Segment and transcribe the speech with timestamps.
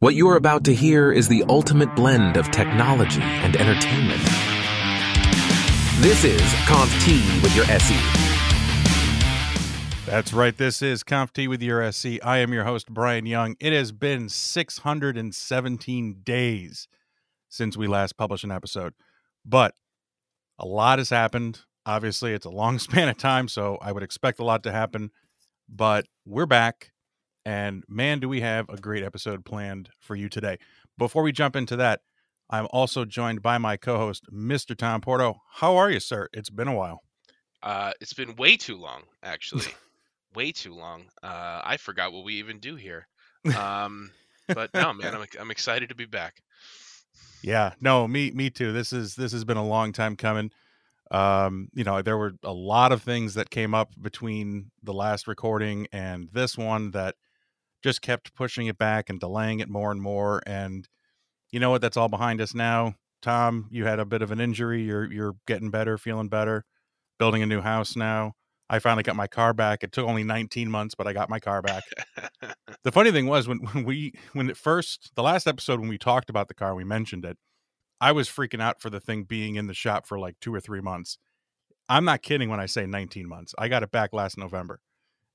[0.00, 4.22] What you are about to hear is the ultimate blend of technology and entertainment.
[5.98, 6.90] This is Conf
[7.42, 8.00] with your SE.
[10.06, 10.56] That's right.
[10.56, 12.18] This is Conf with your SE.
[12.22, 13.56] I am your host, Bryan Young.
[13.60, 16.88] It has been 617 days
[17.50, 18.94] since we last published an episode,
[19.44, 19.74] but
[20.58, 21.60] a lot has happened.
[21.84, 25.10] Obviously, it's a long span of time, so I would expect a lot to happen,
[25.68, 26.90] but we're back.
[27.50, 30.58] And man, do we have a great episode planned for you today.
[30.96, 32.02] Before we jump into that,
[32.48, 34.76] I'm also joined by my co host, Mr.
[34.76, 35.42] Tom Porto.
[35.54, 36.28] How are you, sir?
[36.32, 37.02] It's been a while.
[37.60, 39.64] Uh, it's been way too long, actually.
[40.36, 41.06] way too long.
[41.24, 43.08] Uh, I forgot what we even do here.
[43.56, 44.12] Um,
[44.46, 46.42] but no, man, I'm, I'm excited to be back.
[47.42, 48.70] Yeah, no, me me too.
[48.70, 50.52] This is this has been a long time coming.
[51.10, 55.26] Um, you know, there were a lot of things that came up between the last
[55.26, 57.14] recording and this one that
[57.82, 60.42] just kept pushing it back and delaying it more and more.
[60.46, 60.88] And
[61.50, 61.80] you know what?
[61.80, 62.94] That's all behind us now.
[63.22, 64.82] Tom, you had a bit of an injury.
[64.82, 66.64] You're you're getting better, feeling better,
[67.18, 68.34] building a new house now.
[68.70, 69.82] I finally got my car back.
[69.82, 71.82] It took only 19 months, but I got my car back.
[72.84, 75.98] the funny thing was when, when we when it first the last episode when we
[75.98, 77.36] talked about the car, we mentioned it.
[78.00, 80.60] I was freaking out for the thing being in the shop for like two or
[80.60, 81.18] three months.
[81.88, 83.54] I'm not kidding when I say 19 months.
[83.58, 84.80] I got it back last November.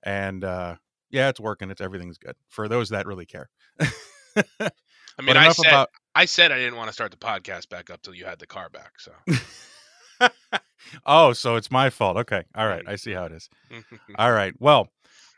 [0.02, 0.76] And uh
[1.16, 1.72] yeah, it's working.
[1.72, 3.50] It's everything's good for those that really care.
[3.80, 3.88] I
[5.22, 5.90] mean, I said about...
[6.14, 8.46] I said I didn't want to start the podcast back up till you had the
[8.46, 8.92] car back.
[9.00, 10.30] So.
[11.06, 12.18] oh, so it's my fault.
[12.18, 12.90] Okay, all right, mm-hmm.
[12.90, 13.50] I see how it is.
[14.18, 14.90] all right, well,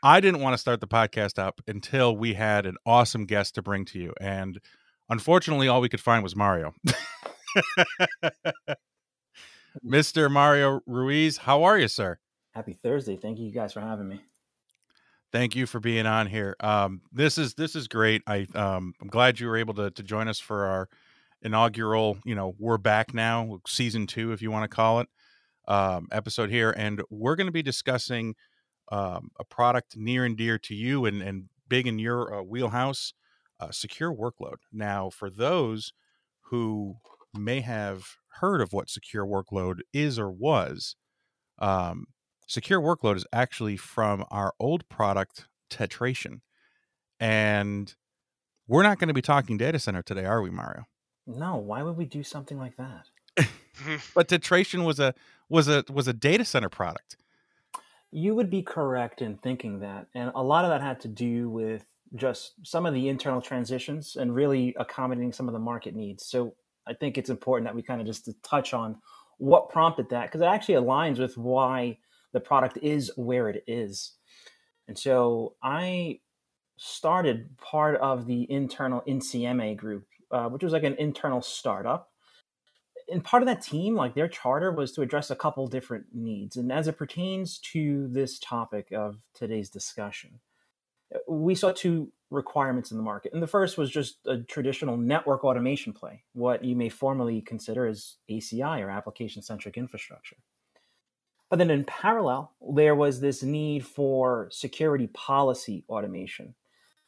[0.02, 3.62] I didn't want to start the podcast up until we had an awesome guest to
[3.62, 4.58] bring to you, and
[5.08, 6.74] unfortunately, all we could find was Mario.
[9.86, 10.28] Mr.
[10.28, 12.18] Mario Ruiz, how are you, sir?
[12.52, 13.16] Happy Thursday.
[13.16, 14.20] Thank you guys for having me
[15.32, 16.56] thank you for being on here.
[16.60, 18.22] Um, this is this is great.
[18.26, 20.88] I um, I'm glad you were able to to join us for our
[21.42, 22.18] inaugural.
[22.24, 25.08] You know, we're back now, season two, if you want to call it,
[25.66, 28.34] um, episode here, and we're going to be discussing
[28.90, 33.12] um, a product near and dear to you and and big in your uh, wheelhouse,
[33.60, 34.56] uh, secure workload.
[34.72, 35.92] Now, for those
[36.50, 36.96] who
[37.34, 40.96] may have heard of what secure workload is or was.
[41.58, 42.06] Um,
[42.48, 46.40] secure workload is actually from our old product tetration
[47.20, 47.94] and
[48.66, 50.86] we're not going to be talking data center today are we mario?
[51.26, 53.06] No why would we do something like that?
[54.12, 55.14] But tetration was a
[55.48, 57.16] was a was a data center product.
[58.10, 61.48] You would be correct in thinking that and a lot of that had to do
[61.48, 61.86] with
[62.16, 66.26] just some of the internal transitions and really accommodating some of the market needs.
[66.26, 66.54] So
[66.88, 68.96] i think it's important that we kind of just touch on
[69.36, 71.98] what prompted that because it actually aligns with why
[72.32, 74.12] the product is where it is.
[74.86, 76.20] And so I
[76.76, 82.10] started part of the internal Insieme group, uh, which was like an internal startup.
[83.10, 86.56] And part of that team, like their charter, was to address a couple different needs.
[86.56, 90.40] And as it pertains to this topic of today's discussion,
[91.26, 93.32] we saw two requirements in the market.
[93.32, 97.86] And the first was just a traditional network automation play, what you may formally consider
[97.86, 100.36] as ACI or application centric infrastructure.
[101.50, 106.54] But then in parallel, there was this need for security policy automation.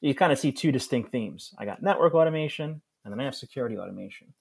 [0.01, 1.55] You kind of see two distinct themes.
[1.59, 4.33] I got network automation, and then I have security automation.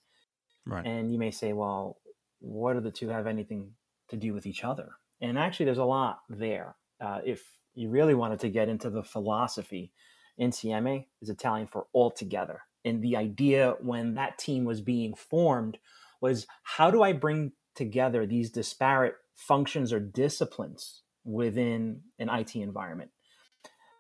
[0.66, 0.86] Right.
[0.86, 1.98] And you may say, well,
[2.40, 3.72] what do the two have anything
[4.10, 4.92] to do with each other?
[5.22, 6.76] And actually, there's a lot there.
[7.02, 7.44] Uh, if
[7.76, 9.92] you really wanted to get into the philosophy,
[10.40, 12.62] Insieme is Italian for all together.
[12.86, 15.78] And the idea when that team was being formed
[16.22, 23.09] was how do I bring together these disparate functions or disciplines within an IT environment.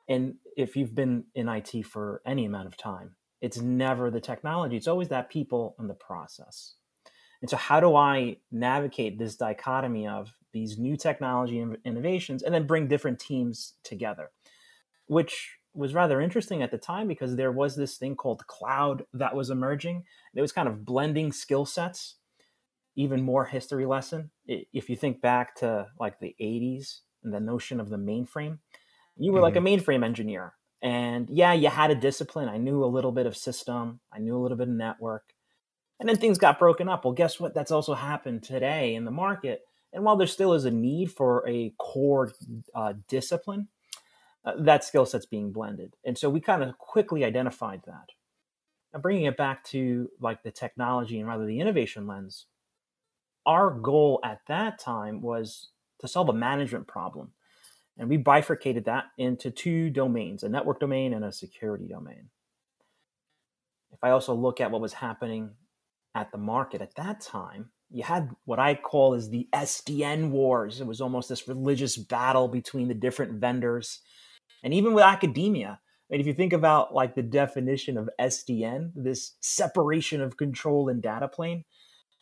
[0.09, 4.75] And if you've been in IT for any amount of time, it's never the technology,
[4.75, 6.75] it's always that people and the process.
[7.41, 12.67] And so, how do I navigate this dichotomy of these new technology innovations and then
[12.67, 14.31] bring different teams together?
[15.07, 19.35] Which was rather interesting at the time because there was this thing called cloud that
[19.35, 20.03] was emerging.
[20.35, 22.15] It was kind of blending skill sets
[22.99, 24.29] even more history lesson.
[24.45, 28.59] If you think back to like the 80s and the notion of the mainframe,
[29.15, 29.43] you were mm-hmm.
[29.43, 29.81] like a mm-hmm.
[29.81, 30.53] mainframe engineer.
[30.81, 32.49] And yeah, you had a discipline.
[32.49, 35.33] I knew a little bit of system, I knew a little bit of network.
[36.01, 37.05] And then things got broken up.
[37.05, 37.53] Well, guess what?
[37.53, 39.61] That's also happened today in the market.
[39.93, 42.33] And while there still is a need for a core
[42.75, 43.69] uh, discipline,
[44.43, 45.95] uh, that skill set's being blended.
[46.05, 48.09] And so we kind of quickly identified that.
[48.93, 52.45] Now, bringing it back to like the technology and rather the innovation lens,
[53.49, 57.31] our goal at that time was to solve a management problem.
[57.97, 62.29] And we bifurcated that into two domains a network domain and a security domain.
[63.91, 65.49] if I also look at what was happening
[66.13, 70.79] at the market at that time, you had what I call is the SDN wars.
[70.79, 73.99] It was almost this religious battle between the different vendors.
[74.63, 78.91] And even with academia, I mean, if you think about like the definition of SDN,
[78.95, 81.65] this separation of control and data plane,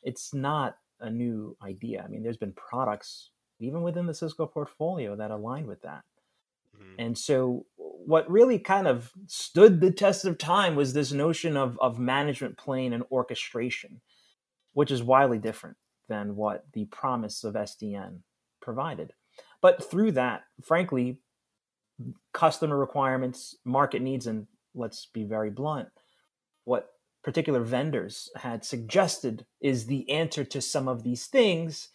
[0.04, 2.04] it's not a new idea.
[2.04, 6.04] I mean, there's been products even within the Cisco portfolio that align with that.
[6.76, 7.00] Mm-hmm.
[7.00, 11.78] And so, what really kind of stood the test of time was this notion of,
[11.80, 14.02] of management plane and orchestration,
[14.74, 15.78] which is wildly different
[16.08, 18.20] than what the promise of SDN
[18.62, 19.14] provided.
[19.62, 21.20] But through that, frankly,
[22.34, 25.90] customer requirements, market needs, and let's be very blunt,
[26.64, 26.90] what
[27.28, 31.90] particular vendors had suggested is the answer to some of these things.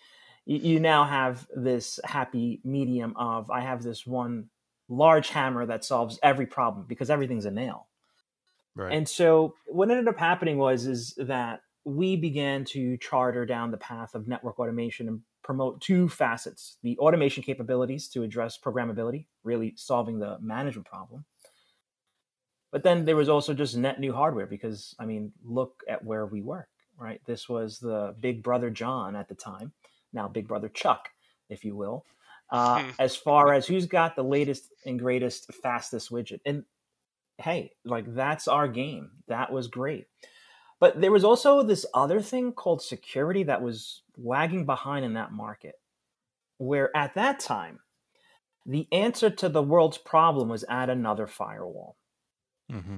[0.44, 4.50] You, you now have this happy medium of I have this one
[4.90, 7.87] large hammer that solves every problem because everything's a nail.
[8.76, 8.93] Right.
[8.93, 13.78] And so what ended up happening was is that we began to charter down the
[13.78, 19.73] path of network automation and promote two facets the automation capabilities to address programmability, really
[19.76, 21.25] solving the management problem.
[22.72, 26.26] But then there was also just net new hardware because, I mean, look at where
[26.26, 27.20] we work, right?
[27.26, 29.72] This was the Big Brother John at the time,
[30.12, 31.10] now Big Brother Chuck,
[31.50, 32.06] if you will,
[32.50, 36.40] uh, as far as who's got the latest and greatest, fastest widget.
[36.46, 36.64] And
[37.38, 39.10] hey, like that's our game.
[39.28, 40.06] That was great.
[40.80, 45.30] But there was also this other thing called security that was wagging behind in that
[45.30, 45.75] market,
[46.58, 47.80] where at that time,
[48.64, 51.96] the answer to the world's problem was add another firewall.
[52.72, 52.96] Mm-hmm.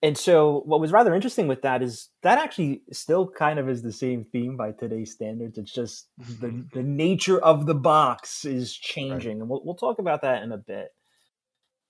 [0.00, 3.82] And so, what was rather interesting with that is that actually still kind of is
[3.82, 5.58] the same theme by today's standards.
[5.58, 9.38] It's just the, the nature of the box is changing.
[9.38, 9.40] Right.
[9.40, 10.90] And we'll, we'll talk about that in a bit.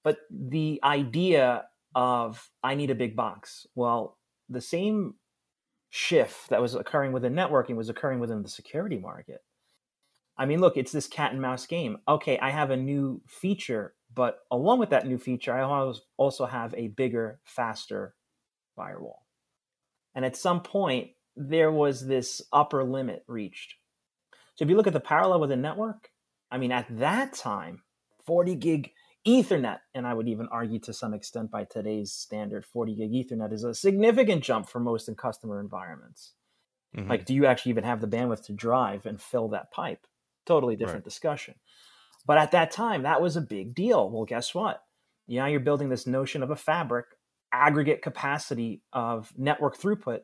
[0.02, 1.64] But the idea
[1.94, 4.16] of I need a big box, well,
[4.48, 5.14] the same
[5.90, 9.42] shift that was occurring within networking was occurring within the security market.
[10.36, 11.98] I mean, look, it's this cat and mouse game.
[12.06, 16.74] Okay, I have a new feature, but along with that new feature, I also have
[16.74, 18.14] a bigger, faster
[18.74, 19.26] firewall.
[20.14, 23.74] And at some point, there was this upper limit reached.
[24.54, 26.10] So if you look at the parallel with a network,
[26.50, 27.82] I mean, at that time,
[28.26, 28.90] 40 gig
[29.26, 33.52] Ethernet, and I would even argue to some extent by today's standard, 40 gig Ethernet
[33.52, 36.32] is a significant jump for most in customer environments.
[36.96, 37.10] Mm-hmm.
[37.10, 40.06] Like, do you actually even have the bandwidth to drive and fill that pipe?
[40.46, 41.04] Totally different right.
[41.04, 41.54] discussion.
[42.28, 44.08] But at that time, that was a big deal.
[44.10, 44.82] Well, guess what?
[45.26, 47.06] Now you're building this notion of a fabric,
[47.52, 50.20] aggregate capacity of network throughput.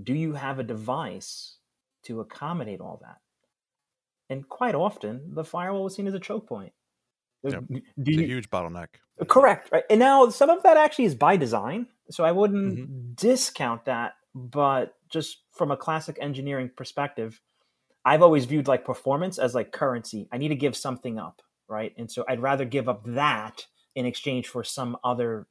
[0.00, 1.56] Do you have a device
[2.04, 3.16] to accommodate all that?
[4.28, 6.74] And quite often, the firewall was seen as a choke point.
[7.42, 7.64] Yep.
[7.96, 8.88] It's a huge bottleneck.
[9.26, 9.70] Correct.
[9.72, 9.84] Right.
[9.88, 11.86] And now some of that actually is by design.
[12.10, 13.12] So I wouldn't mm-hmm.
[13.14, 14.12] discount that.
[14.34, 17.40] But just from a classic engineering perspective,
[18.08, 20.28] I've always viewed like performance as like currency.
[20.32, 21.42] I need to give something up.
[21.68, 21.92] Right.
[21.98, 25.46] And so I'd rather give up that in exchange for some other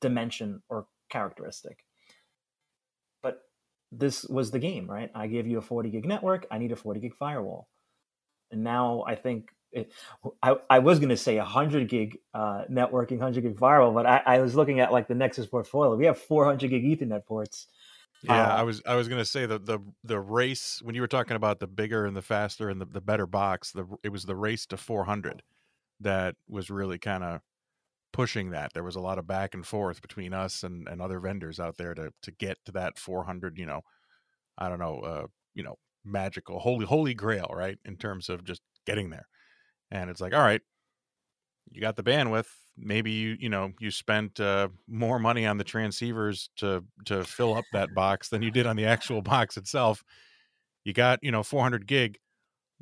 [0.00, 1.84] dimension or characteristic.
[3.22, 3.42] But
[3.92, 5.10] this was the game, right?
[5.14, 6.46] I give you a 40 gig network.
[6.50, 7.68] I need a 40 gig firewall.
[8.50, 9.92] And now I think it,
[10.42, 14.22] I, I was going to say 100 gig uh, networking, 100 gig firewall, but I,
[14.24, 15.94] I, was looking at like the Nexus portfolio.
[15.94, 17.66] We have 400 gig Ethernet ports.
[18.22, 21.00] Yeah, uh, I was I was going to say the the the race when you
[21.00, 23.72] were talking about the bigger and the faster and the, the better box.
[23.72, 25.42] The it was the race to 400
[26.00, 27.40] that was really kind of
[28.12, 28.72] pushing that.
[28.74, 31.78] There was a lot of back and forth between us and, and other vendors out
[31.78, 33.58] there to to get to that 400.
[33.58, 33.82] You know,
[34.58, 37.78] I don't know, uh, you know, magical holy holy grail, right?
[37.84, 39.28] In terms of just getting there
[39.90, 40.62] and it's like all right
[41.70, 42.48] you got the bandwidth
[42.82, 47.54] maybe you you know you spent uh, more money on the transceivers to to fill
[47.54, 50.02] up that box than you did on the actual box itself.
[50.84, 52.18] You got you know 400 gig.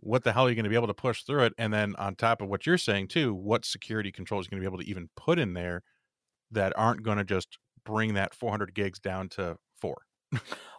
[0.00, 1.54] What the hell are you going to be able to push through it?
[1.58, 4.68] And then on top of what you're saying too what security controls are going to
[4.68, 5.82] be able to even put in there
[6.52, 10.02] that aren't going to just bring that 400 gigs down to four?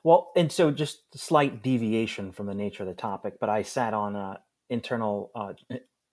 [0.04, 3.94] Well and so just slight deviation from the nature of the topic but i sat
[3.94, 4.39] on a
[4.70, 5.54] internal uh,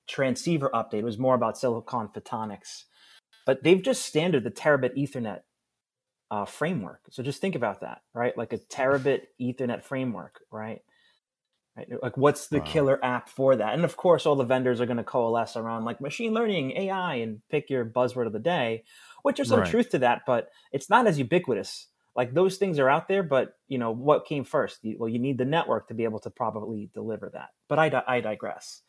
[0.06, 1.00] transceiver update.
[1.00, 2.84] It was more about silicon photonics.
[3.44, 5.40] But they've just standard the terabit Ethernet
[6.30, 7.00] uh, framework.
[7.10, 8.36] So just think about that, right?
[8.36, 10.80] Like a terabit Ethernet framework, right?
[11.76, 11.88] right?
[12.02, 12.64] Like what's the wow.
[12.64, 13.75] killer app for that?
[13.75, 17.16] And of course, all the vendors are going to coalesce around like machine learning, AI,
[17.16, 18.82] and pick your buzzword of the day,
[19.22, 19.70] which is some right.
[19.70, 21.88] truth to that, but it's not as ubiquitous.
[22.16, 24.80] Like those things are out there, but you know what came first?
[24.96, 27.50] Well, you need the network to be able to probably deliver that.
[27.68, 28.82] But I, I digress.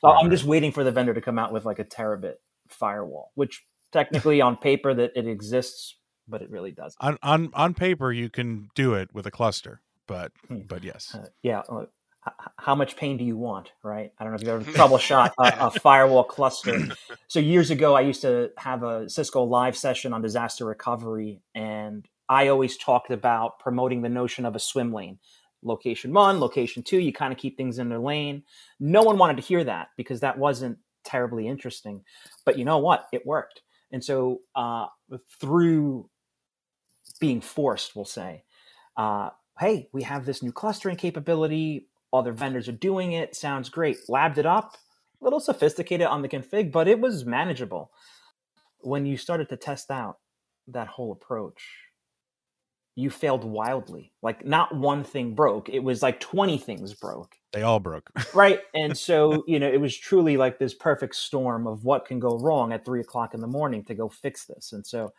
[0.00, 0.22] So right.
[0.24, 2.34] I'm just waiting for the vendor to come out with like a terabit
[2.68, 5.96] firewall, which technically on paper that it exists
[6.28, 6.96] but it really doesn't.
[7.00, 10.60] On on on paper, you can do it with a cluster, but Hmm.
[10.60, 11.62] but yes, Uh, yeah.
[11.68, 11.86] uh, h-
[12.28, 14.12] h- how much pain do you want, right?
[14.18, 16.88] I don't know if you've ever troubleshot a, a firewall cluster.
[17.26, 22.06] So years ago, I used to have a Cisco live session on disaster recovery, and
[22.28, 25.18] I always talked about promoting the notion of a swim lane.
[25.62, 28.42] Location one, location two, you kind of keep things in their lane.
[28.78, 32.02] No one wanted to hear that because that wasn't terribly interesting.
[32.44, 33.08] But you know what?
[33.12, 33.62] It worked.
[33.92, 34.86] And so uh,
[35.40, 36.08] through
[37.18, 38.44] being forced, we'll say,
[38.96, 41.88] uh, hey, we have this new clustering capability.
[42.12, 43.36] Other vendors are doing it.
[43.36, 43.98] Sounds great.
[44.08, 44.76] Labbed it up.
[45.20, 47.90] A little sophisticated on the config, but it was manageable.
[48.78, 50.18] When you started to test out
[50.68, 51.62] that whole approach,
[53.00, 54.12] you failed wildly.
[54.22, 55.68] Like not one thing broke.
[55.68, 57.36] It was like 20 things broke.
[57.52, 58.10] they all broke.
[58.34, 58.60] Right.
[58.74, 62.38] And so, you know, it was truly like this perfect storm of what can go
[62.38, 64.72] wrong at three o'clock in the morning to go fix this.
[64.72, 65.12] And so,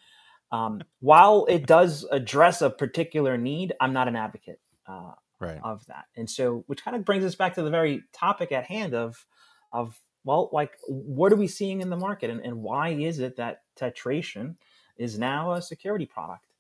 [0.52, 5.60] um, while it does address a particular need, I'm not an advocate uh, right.
[5.64, 6.06] of that.
[6.16, 9.26] And so, which kind of brings us back to the very topic at hand of,
[9.72, 13.38] of well, like what are we seeing in the market, and, and why is it
[13.38, 14.58] that tetration
[14.98, 16.51] is now a security product?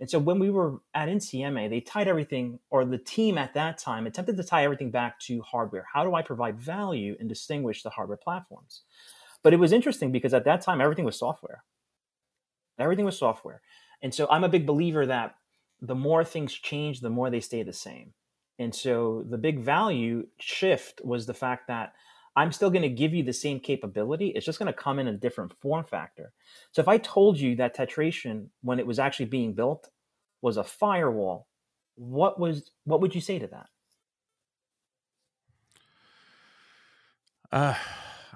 [0.00, 3.78] And so, when we were at Insieme, they tied everything, or the team at that
[3.78, 5.86] time attempted to tie everything back to hardware.
[5.92, 8.82] How do I provide value and distinguish the hardware platforms?
[9.42, 11.64] But it was interesting because at that time, everything was software.
[12.78, 13.60] Everything was software.
[14.02, 15.34] And so I'm a big believer that
[15.80, 18.14] the more things change, the more they stay the same.
[18.58, 21.92] And so the big value shift was the fact that
[22.38, 24.28] I'm still going to give you the same capability.
[24.28, 26.32] It's just going to come in a different form factor.
[26.72, 29.90] So if I told you that tetration, when it was actually being built,
[30.42, 31.48] was a firewall,
[31.96, 33.66] what was what would you say to that?
[37.52, 37.74] Uh,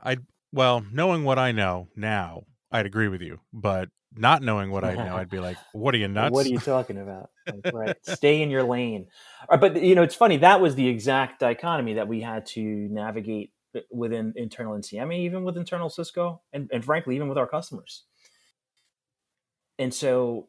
[0.02, 0.18] I
[0.52, 3.40] well, knowing what I know now, I'd agree with you.
[3.52, 6.50] But not knowing what I know, I'd be like, "What are you nuts?" What are
[6.50, 7.30] you talking about?
[7.48, 7.96] Like, right.
[8.02, 9.08] Stay in your lane.
[9.48, 10.38] Uh, But you know, it's funny.
[10.38, 13.52] That was the exact dichotomy that we had to navigate
[13.90, 18.04] within internal Insieme, even with internal Cisco, and, and frankly, even with our customers.
[19.78, 20.48] And so,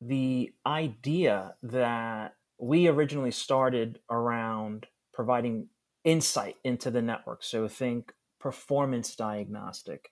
[0.00, 5.68] the idea that we originally started around providing
[6.04, 7.42] insight into the network.
[7.42, 10.10] So think performance diagnostic,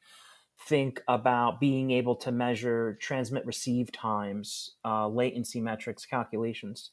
[0.66, 6.90] think about being able to measure transmit receive times, uh, latency metrics, calculations.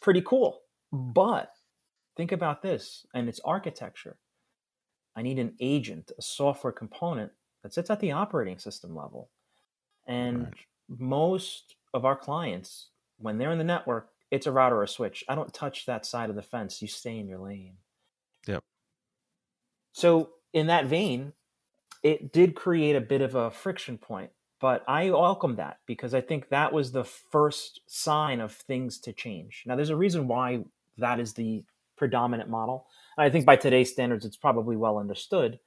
[0.00, 0.60] Pretty cool.
[0.92, 1.50] But
[2.16, 4.16] think about this and its architecture.
[5.16, 7.32] I need an agent, a software component
[7.62, 9.30] that sits at the operating system level.
[10.06, 10.54] And Right.
[10.88, 15.24] most of our clients, when they're in the network, it's a router or a switch.
[15.28, 16.82] I don't touch that side of the fence.
[16.82, 17.78] You stay in your lane.
[18.46, 18.62] Yep.
[19.92, 21.32] So, in that vein,
[22.02, 24.30] it did create a bit of a friction point,
[24.60, 29.12] but I welcome that because I think that was the first sign of things to
[29.12, 29.64] change.
[29.66, 30.64] Now, there's a reason why
[30.98, 31.64] that is the
[31.96, 32.86] predominant model.
[33.16, 35.58] I think by today's standards, it's probably well understood.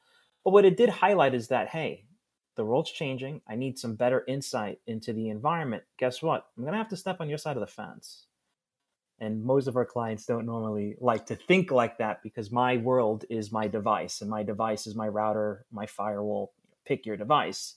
[0.44, 2.06] But what it did highlight is that, hey,
[2.56, 3.41] the world's changing.
[3.48, 5.84] I need some better insight into the environment.
[5.98, 6.46] Guess what?
[6.58, 8.25] I'm going to have to step on your side of the fence.
[9.20, 13.25] And most of our clients don't normally like to think like that because my world
[13.29, 16.53] is my device and my device is my router, my firewall.
[16.86, 17.75] Pick your device.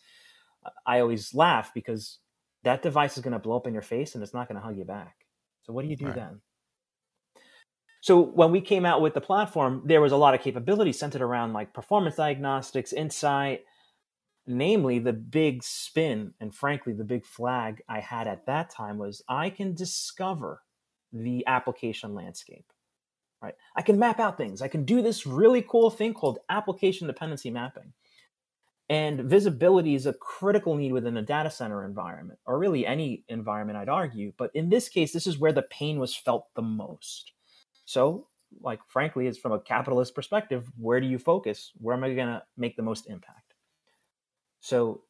[0.87, 2.19] I always laugh because
[2.62, 4.64] that device is going to blow up in your face and it's not going to
[4.64, 5.26] hug you back.
[5.62, 6.14] So, what do you do Right.
[6.14, 6.41] then?
[8.02, 11.23] So, when we came out with the platform, there was a lot of capability centered
[11.23, 13.64] around like performance diagnostics, insight,
[14.47, 19.23] namely the big spin and frankly the big flag i had at that time was
[19.28, 20.62] i can discover
[21.12, 22.73] the application landscape
[23.42, 23.54] right?
[23.76, 24.62] I can map out things.
[24.62, 27.92] I can do this really cool thing called application dependency mapping.
[28.88, 33.78] And visibility is a critical need within a data center environment or really any environment
[33.78, 34.32] i'd argue.
[34.37, 37.32] But in this case this is where the pain was felt the most
[37.92, 38.26] so
[38.61, 42.26] like frankly it's from a capitalist perspective where do you focus where am i going
[42.28, 43.52] to make the most impact
[44.61, 45.02] so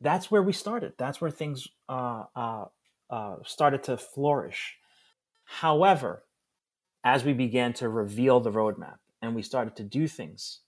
[0.00, 0.94] that's where we started.
[0.96, 2.64] That's where things uh, uh,
[3.10, 4.76] uh, started to flourish.
[5.44, 6.24] However,
[7.04, 10.60] as we began to reveal the roadmap and we started to do things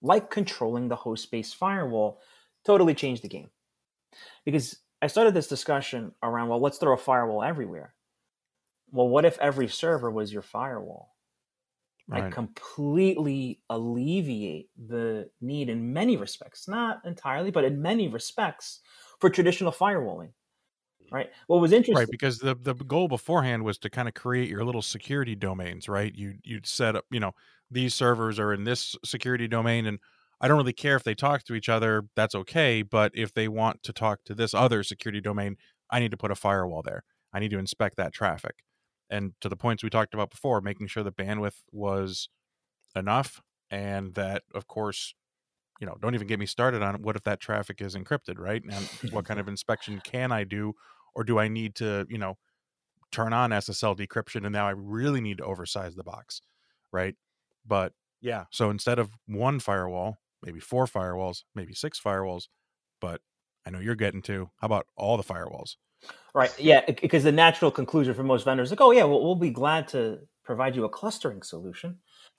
[0.00, 2.20] like controlling the host based firewall,
[2.64, 3.50] totally changed the game.
[4.44, 7.94] Because I started this discussion around, well, let's throw a firewall everywhere.
[8.90, 11.14] Well, what if every server was your firewall?
[12.10, 12.38] I Right.
[12.38, 18.80] completely alleviate the need in many respects, not entirely, but in many respects
[19.20, 20.32] for traditional firewalling.
[21.12, 21.30] Right.
[21.48, 24.62] What was interesting, Right, because the the goal beforehand was to kind of create your
[24.64, 26.14] little security domains, right?
[26.14, 27.32] You you'd set up, you know,
[27.70, 29.98] these servers are in this security domain, and
[30.40, 32.02] I don't really care if they talk to each other.
[32.14, 35.56] That's okay, but if they want to talk to this other security domain,
[35.90, 37.04] I need to put a firewall there.
[37.32, 38.64] I need to inspect that traffic.
[39.10, 42.28] And to the points we talked about before, making sure the bandwidth was
[42.94, 45.14] enough and that of course
[45.80, 48.62] you know don't even get me started on what if that traffic is encrypted right?
[48.64, 50.72] And what kind of inspection can i do
[51.14, 52.36] or do i need to you know
[53.12, 56.40] turn on ssl decryption and now i really need to oversize the box
[56.92, 57.14] right?
[57.66, 62.44] But yeah so instead of one firewall maybe four firewalls maybe six firewalls
[63.00, 63.20] but
[63.66, 65.76] i know you're getting to how about all the firewalls
[66.34, 69.34] right yeah because the natural conclusion for most vendors is like oh yeah well, we'll
[69.34, 71.98] be glad to provide you a clustering solution.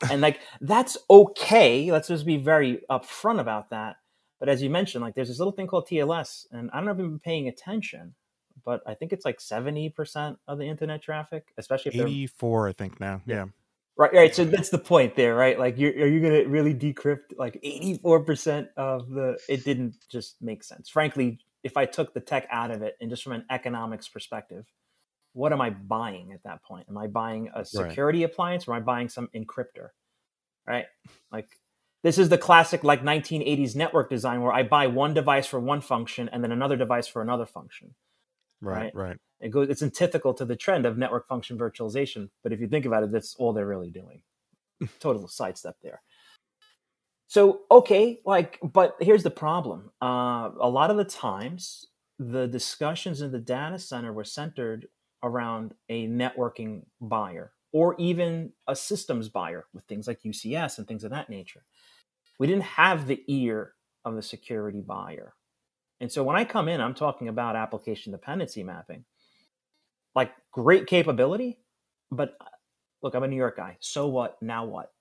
[0.09, 3.97] And like that's okay let's just be very upfront about that.
[4.39, 6.91] But as you mentioned like there's this little thing called tls and i don't know
[6.93, 8.15] if you've been paying attention
[8.65, 12.99] but i think it's like 70% of the internet traffic especially if 84 i think
[13.01, 13.45] now yeah.
[13.97, 15.59] right right so that's the point there right?
[15.59, 20.41] Like you're, are you going to really decrypt like 84% of the it didn't just
[20.41, 20.87] make sense.
[20.87, 24.65] Frankly if i took the tech out of it and just from an economics perspective
[25.33, 26.87] what am I buying at that point?
[26.89, 28.31] Am I buying a security right.
[28.31, 29.89] appliance or am I buying some encryptor?
[30.67, 30.85] Right?
[31.31, 31.47] Like
[32.03, 35.81] this is the classic like 1980s network design where I buy one device for one
[35.81, 37.95] function and then another device for another function.
[38.61, 38.95] Right, right.
[38.95, 39.17] right.
[39.39, 42.85] It goes it's antithetical to the trend of network function virtualization, but if you think
[42.85, 44.21] about it, that's all they're really doing.
[44.99, 46.01] Total sidestep there.
[47.29, 49.91] So okay, like, but here's the problem.
[50.01, 51.85] Uh, a lot of the times,
[52.17, 54.87] the discussions in the data center were centered
[55.21, 61.03] around a networking buyer or even a systems buyer with things like UCS and things
[61.03, 61.63] of that nature.
[62.39, 65.35] We didn't have the ear of the security buyer.
[65.99, 69.05] And so when I come in, I'm talking about application dependency mapping.
[70.15, 71.59] Like great capability,
[72.11, 72.35] but
[73.03, 73.77] look, I'm a New York guy.
[73.81, 74.41] So what?
[74.41, 74.91] Now what?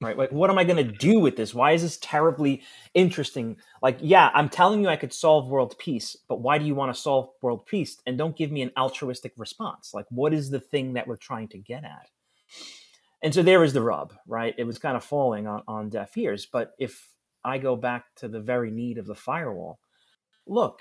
[0.00, 0.16] Right?
[0.16, 1.54] Like what am i going to do with this?
[1.54, 2.62] Why is this terribly
[2.94, 3.56] interesting?
[3.82, 6.94] Like yeah i'm telling you i could solve world peace but why do you want
[6.94, 7.98] to solve world peace?
[8.06, 9.92] And don't give me an altruistic response.
[9.94, 12.08] Like what is the thing that we're trying to get at?
[13.22, 14.54] And so there is the rub right?
[14.56, 16.46] It was kind of falling on, on deaf ears.
[16.50, 17.08] But if
[17.44, 19.78] i go back to the very need of the firewall
[20.46, 20.80] look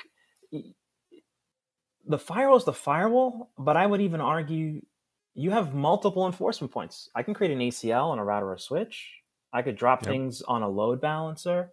[2.05, 4.81] the firewall is the firewall but i would even argue
[5.37, 7.09] you have multiple enforcement points.
[7.13, 9.21] I can create an ACL on a router or switch.
[9.53, 10.11] I could drop yep.
[10.11, 11.69] things on a load balancer.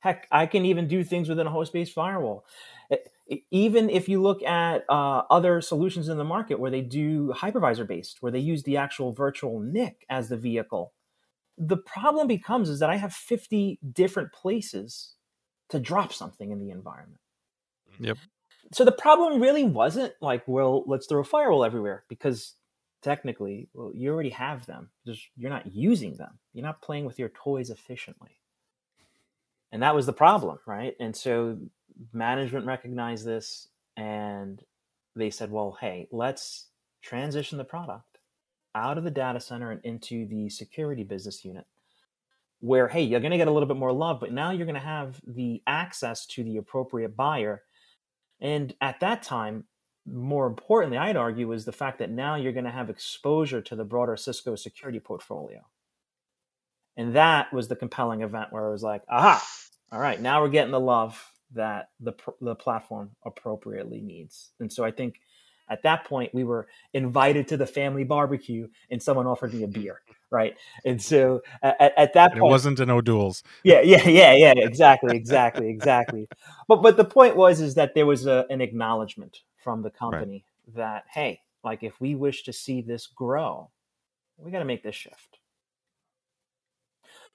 [0.00, 2.44] Heck, I can even do things within a host-based firewall.
[3.52, 8.16] Even if you look at uh, other solutions in the market where they do hypervisor-based,
[8.20, 10.92] where they use the actual virtual NIC as the vehicle,
[11.56, 15.14] the problem becomes is that I have 50 different places
[15.68, 17.20] to drop something in the environment.
[18.00, 18.18] Yep.
[18.72, 22.56] So the problem really wasn't like, well, let's throw a firewall everywhere because
[23.02, 24.90] technically, well, you already have them.
[25.06, 26.38] Just you're not using them.
[26.52, 28.38] You're not playing with your toys efficiently.
[29.72, 30.94] And that was the problem, right?
[31.00, 31.58] And so
[32.12, 34.62] management recognized this and
[35.16, 36.68] they said, well, hey, let's
[37.02, 38.18] transition the product
[38.74, 41.64] out of the data center and into the security business unit
[42.60, 44.74] where hey you're going to get a little bit more love but now you're going
[44.74, 47.62] to have the access to the appropriate buyer
[48.40, 49.64] and at that time
[50.06, 53.76] more importantly, I'd argue, is the fact that now you're going to have exposure to
[53.76, 55.60] the broader Cisco security portfolio.
[56.96, 59.42] And that was the compelling event where I was like, aha,
[59.90, 64.50] all right, now we're getting the love that the, the platform appropriately needs.
[64.60, 65.16] And so I think
[65.70, 69.68] at that point, we were invited to the family barbecue and someone offered me a
[69.68, 70.00] beer.
[70.30, 70.56] Right.
[70.84, 73.42] And so at, at that point, it wasn't an O'Doul's.
[73.64, 73.80] Yeah.
[73.82, 74.06] Yeah.
[74.08, 74.34] Yeah.
[74.34, 74.54] Yeah.
[74.56, 75.16] Exactly.
[75.16, 75.68] Exactly.
[75.68, 76.26] Exactly.
[76.68, 80.44] but, but the point was, is that there was a, an acknowledgement from the company
[80.66, 80.76] right.
[80.76, 83.70] that hey like if we wish to see this grow
[84.38, 85.38] we got to make this shift.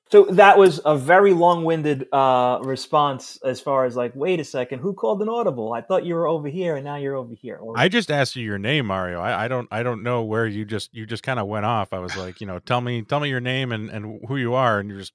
[0.09, 4.79] So that was a very long-winded uh, response as far as like wait a second
[4.79, 5.73] who called an audible?
[5.73, 8.37] I thought you were over here and now you're over here or, i just asked
[8.37, 9.19] you your name mario.
[9.19, 11.91] I, I don't i don't know where you just you just kind of went off.
[11.91, 14.53] I was like you know tell me tell me your name and and who you
[14.53, 15.11] are and you're just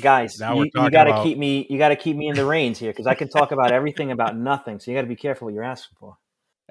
[0.00, 1.24] guys you, you got to about...
[1.24, 3.50] keep me you got to keep me in the reins here because i can talk
[3.50, 6.16] about everything about nothing so you got to be careful what you're asking for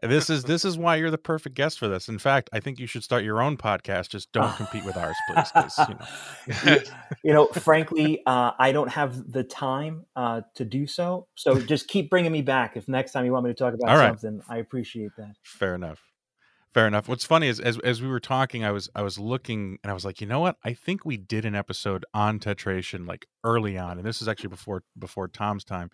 [0.01, 2.07] this is this is why you're the perfect guest for this.
[2.07, 4.09] In fact, I think you should start your own podcast.
[4.09, 5.79] Just don't compete with ours, please.
[5.87, 6.79] You know.
[7.23, 11.27] you know, frankly, uh, I don't have the time uh, to do so.
[11.35, 12.77] So just keep bringing me back.
[12.77, 14.07] If next time you want me to talk about right.
[14.07, 15.35] something, I appreciate that.
[15.43, 16.01] Fair enough.
[16.73, 17.07] Fair enough.
[17.07, 19.93] What's funny is as as we were talking, I was I was looking and I
[19.93, 20.57] was like, you know what?
[20.63, 24.49] I think we did an episode on tetration like early on, and this is actually
[24.49, 25.89] before before Tom's time.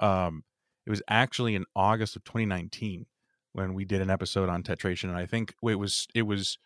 [0.00, 0.42] Um,
[0.86, 3.06] it was actually in August of 2019
[3.52, 6.58] when we did an episode on tetration, and I think it was it was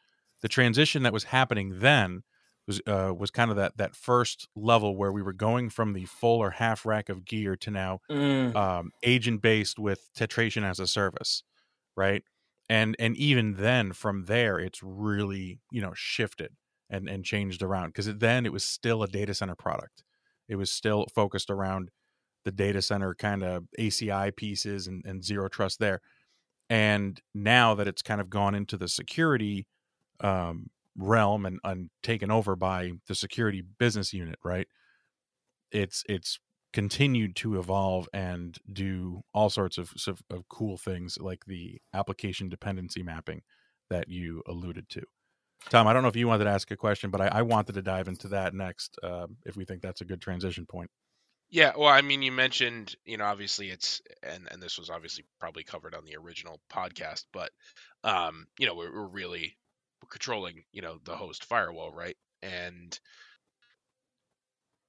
[0.42, 2.22] the transition that was happening then
[2.66, 6.04] was uh, was kind of that that first level where we were going from the
[6.06, 8.54] full or half rack of gear to now Mm.
[8.54, 11.42] um, agent based with tetration as a service,
[11.96, 12.22] right?
[12.68, 16.54] And and even then, from there, it's really you know shifted
[16.90, 20.04] and and changed around because then it was still a data center product.
[20.48, 21.90] It was still focused around
[22.44, 26.00] the data center kind of ACI pieces and, and zero trust there.
[26.72, 29.66] And now that it's kind of gone into the security
[30.20, 34.66] um, realm and, and taken over by the security business unit, right?
[35.70, 36.38] It's it's
[36.72, 42.48] continued to evolve and do all sorts of, of, of cool things like the application
[42.48, 43.42] dependency mapping
[43.90, 45.02] that you alluded to.
[45.68, 47.74] Tom, I don't know if you wanted to ask a question, but I, I wanted
[47.74, 50.90] to dive into that next uh, if we think that's a good transition point.
[51.52, 55.24] Yeah, well, I mean, you mentioned, you know, obviously it's, and and this was obviously
[55.38, 57.52] probably covered on the original podcast, but,
[58.04, 59.56] um, you know, we're, we're really
[60.02, 62.16] we're controlling, you know, the host firewall, right?
[62.42, 62.98] And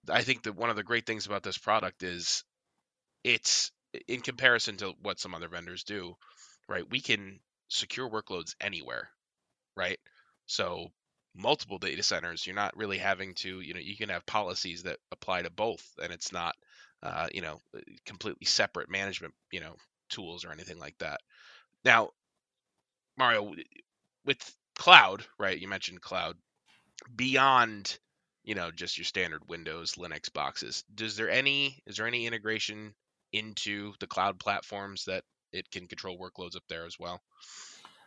[0.09, 2.43] I think that one of the great things about this product is
[3.23, 3.71] it's
[4.07, 6.17] in comparison to what some other vendors do,
[6.69, 6.89] right?
[6.89, 9.09] We can secure workloads anywhere,
[9.77, 9.99] right?
[10.47, 10.89] So
[11.35, 14.99] multiple data centers, you're not really having to, you know, you can have policies that
[15.11, 16.55] apply to both, and it's not,
[17.03, 17.59] uh, you know,
[18.05, 19.75] completely separate management, you know,
[20.09, 21.21] tools or anything like that.
[21.85, 22.11] Now,
[23.17, 23.53] Mario,
[24.25, 25.59] with cloud, right?
[25.59, 26.37] You mentioned cloud
[27.15, 27.97] beyond
[28.43, 32.93] you know just your standard windows linux boxes does there any is there any integration
[33.33, 37.21] into the cloud platforms that it can control workloads up there as well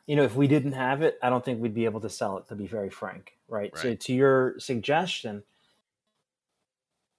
[0.06, 2.38] you know, if we didn't have it, I don't think we'd be able to sell
[2.38, 3.36] it, to be very frank.
[3.48, 3.76] Right.
[3.76, 5.42] So, to your suggestion,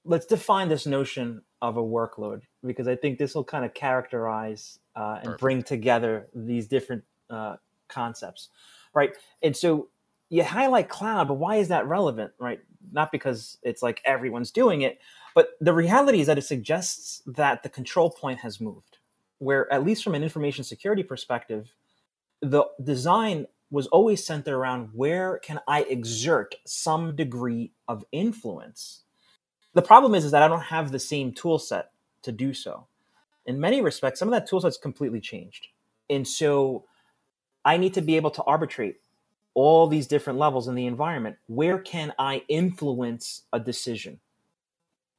[0.06, 4.80] let's define this notion of a workload because I think this will kind of characterize
[4.95, 5.41] uh, and Perfect.
[5.41, 7.58] bring together these different uh,
[7.89, 8.50] concepts.
[8.93, 9.12] Right.
[9.41, 9.89] And so,
[10.30, 12.32] you highlight cloud, but why is that relevant?
[12.39, 12.60] Right.
[12.91, 15.00] Not because it's like everyone's doing it,
[15.36, 18.97] but the reality is that it suggests that the control point has moved,
[19.39, 21.73] where, at least from an information security perspective,
[22.41, 29.02] the design was always centered around where can I exert some degree of influence.
[29.73, 32.88] The problem is, is that I don't have the same tool set to do so.
[33.45, 35.67] In many respects, some of that tool set's completely changed.
[36.10, 36.86] And so
[37.65, 39.02] I need to be able to arbitrate
[39.54, 41.36] all these different levels in the environment.
[41.47, 44.19] Where can I influence a decision?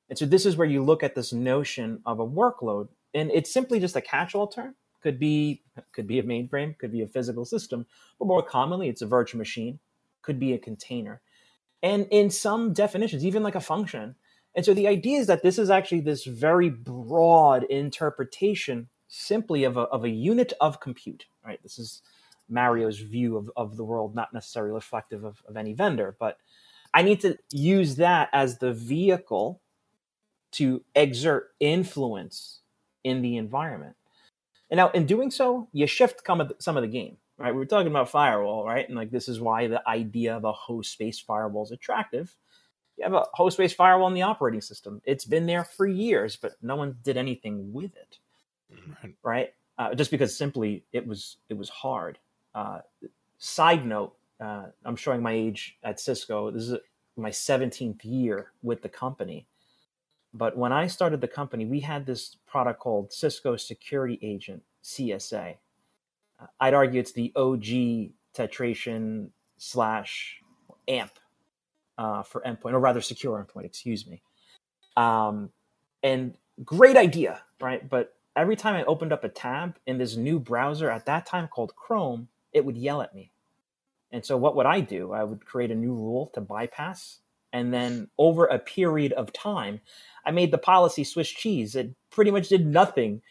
[0.08, 3.52] And so this is where you look at this notion of a workload, and it's
[3.52, 4.74] simply just a catch-all term.
[5.02, 7.86] Could be could be a mainframe, could be a physical system,
[8.18, 9.78] but more commonly it's a virtual machine,
[10.22, 11.20] could be a container.
[11.82, 14.16] And in some definitions, even like a function.
[14.56, 19.76] And so the idea is that this is actually this very broad interpretation simply of
[19.76, 21.62] a, of a unit of compute, right?
[21.62, 22.02] This is
[22.48, 26.38] Mario's view of, of the world, not necessarily reflective of, of any vendor, but
[26.92, 29.60] I need to use that as the vehicle
[30.52, 32.60] to exert influence
[33.04, 33.96] in the environment.
[34.70, 37.52] And now, in doing so, you shift some of the, some of the game, right?
[37.52, 38.86] We were talking about firewall, right?
[38.86, 42.36] And like this is why the idea of a host-based firewall is attractive.
[42.96, 45.00] You have a host-based firewall in the operating system.
[45.04, 48.18] It's been there for years, but no one did anything with it,
[49.02, 49.14] Right.
[49.22, 49.54] right?
[49.78, 52.18] Uh, just because simply it was it was hard.
[52.54, 52.80] Uh,
[53.38, 56.50] side note: uh, I'm showing my age at Cisco.
[56.50, 56.78] This is
[57.16, 59.46] my 17th year with the company.
[60.34, 65.56] But when I started the company, we had this product called Cisco Security Agent, CSA.
[66.40, 70.40] Uh, I'd argue it's the OG tetration slash
[70.86, 71.18] AMP
[71.96, 74.22] uh, for endpoint, or rather secure endpoint, excuse me.
[74.96, 75.50] Um,
[76.02, 77.88] and great idea, right?
[77.88, 81.48] But every time I opened up a tab in this new browser at that time
[81.48, 83.32] called Chrome, it would yell at me.
[84.10, 85.12] And so what would I do?
[85.12, 87.18] I would create a new rule to bypass.
[87.52, 89.80] And then over a period of time,
[90.24, 91.74] I made the policy Swiss cheese.
[91.74, 93.22] It pretty much did nothing.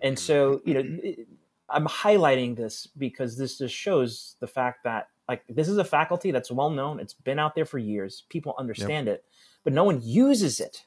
[0.00, 1.06] And so, you know, mm-hmm.
[1.06, 1.28] it-
[1.68, 6.30] I'm highlighting this because this just shows the fact that like this is a faculty
[6.30, 7.00] that's well known.
[7.00, 8.24] It's been out there for years.
[8.28, 9.24] People understand it,
[9.64, 10.84] but no one uses it.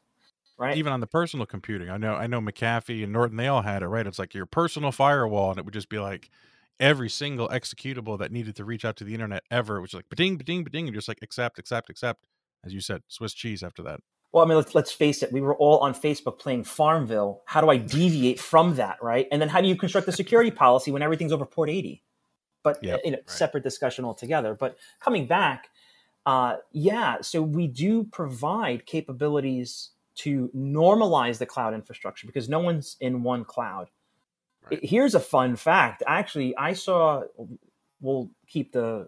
[0.57, 0.77] Right?
[0.77, 3.83] Even on the personal computing, I know I know McAfee and Norton, they all had
[3.83, 4.05] it, right?
[4.05, 6.29] It's like your personal firewall, and it would just be like
[6.79, 10.09] every single executable that needed to reach out to the internet ever, which is like
[10.15, 12.25] ding, ding, ding, and just like accept, accept, accept.
[12.65, 13.99] As you said, Swiss cheese after that.
[14.31, 15.31] Well, I mean, let's let's face it.
[15.31, 17.41] We were all on Facebook playing Farmville.
[17.45, 19.27] How do I deviate from that, right?
[19.31, 22.03] And then how do you construct a security policy when everything's over port eighty?
[22.63, 23.01] But Yep.
[23.05, 24.53] you know, separate discussion altogether.
[24.53, 25.69] But coming back,
[26.25, 27.21] uh, yeah.
[27.21, 33.45] So we do provide capabilities to normalize the cloud infrastructure because no one's in one
[33.45, 33.89] cloud.
[34.69, 34.83] Right.
[34.83, 36.03] Here's a fun fact.
[36.05, 37.23] Actually, I saw.
[38.01, 39.07] We'll keep the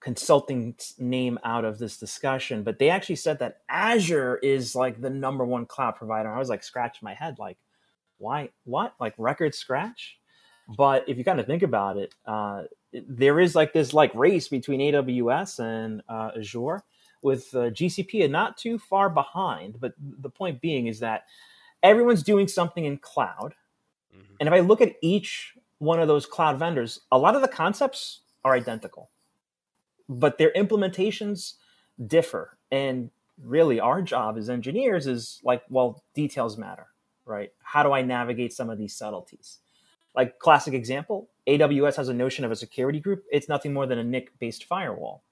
[0.00, 5.10] consulting name out of this discussion, but they actually said that Azure is like the
[5.10, 6.30] number one cloud provider.
[6.30, 7.58] I was like scratching my head, like,
[8.18, 8.50] why?
[8.64, 8.94] What?
[8.98, 10.18] Like record scratch?
[10.76, 14.48] But if you kind of think about it, uh, there is like this like race
[14.48, 16.82] between AWS and uh, Azure,
[17.22, 19.80] with uh, GCP not too far behind.
[19.80, 21.24] But the point being is that
[21.82, 23.54] everyone's doing something in cloud,
[24.14, 24.34] mm-hmm.
[24.38, 27.48] and if I look at each one of those cloud vendors, a lot of the
[27.48, 29.10] concepts are identical,
[30.10, 31.54] but their implementations
[32.04, 32.58] differ.
[32.70, 33.10] And
[33.42, 36.88] really, our job as engineers is like, well, details matter,
[37.24, 37.52] right?
[37.62, 39.58] How do I navigate some of these subtleties?
[40.14, 43.24] Like classic example, AWS has a notion of a security group.
[43.30, 45.22] It's nothing more than a NIC based firewall.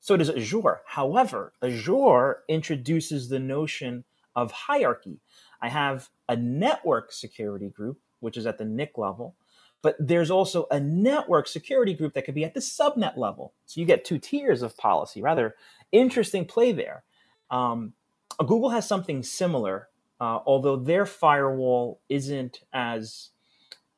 [0.00, 0.82] So does Azure.
[0.86, 4.04] However, Azure introduces the notion
[4.36, 5.20] of hierarchy.
[5.62, 9.34] I have a network security group, which is at the NIC level,
[9.82, 13.54] but there's also a network security group that could be at the subnet level.
[13.66, 15.22] So you get two tiers of policy.
[15.22, 15.54] Rather
[15.92, 17.04] interesting play there.
[17.50, 17.92] Um,
[18.38, 19.88] Google has something similar,
[20.20, 23.30] uh, although their firewall isn't as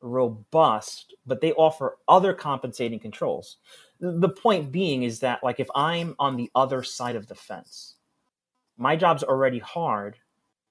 [0.01, 3.59] robust, but they offer other compensating controls.
[4.01, 7.97] The point being is that, like, if I'm on the other side of the fence,
[8.79, 10.17] my job's already hard,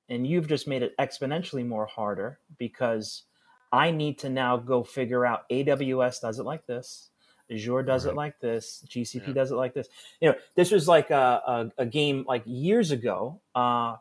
[0.08, 3.26] and you've just made it exponentially more harder because
[3.72, 7.10] I need to now go figure out AWS does it like this,
[7.52, 8.12] Azure does right.
[8.12, 9.34] it like this, GCP yeah.
[9.34, 9.88] does it like this.
[10.22, 13.96] You know, this was like a, a, a game like years ago uh,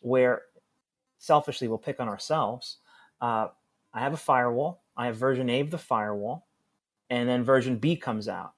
[0.00, 0.42] where
[1.18, 2.78] selfishly we'll pick on ourselves.
[3.20, 3.48] Uh,
[3.92, 4.82] I have a firewall.
[4.96, 6.46] I have version A of the firewall,
[7.08, 8.54] and then version B comes out,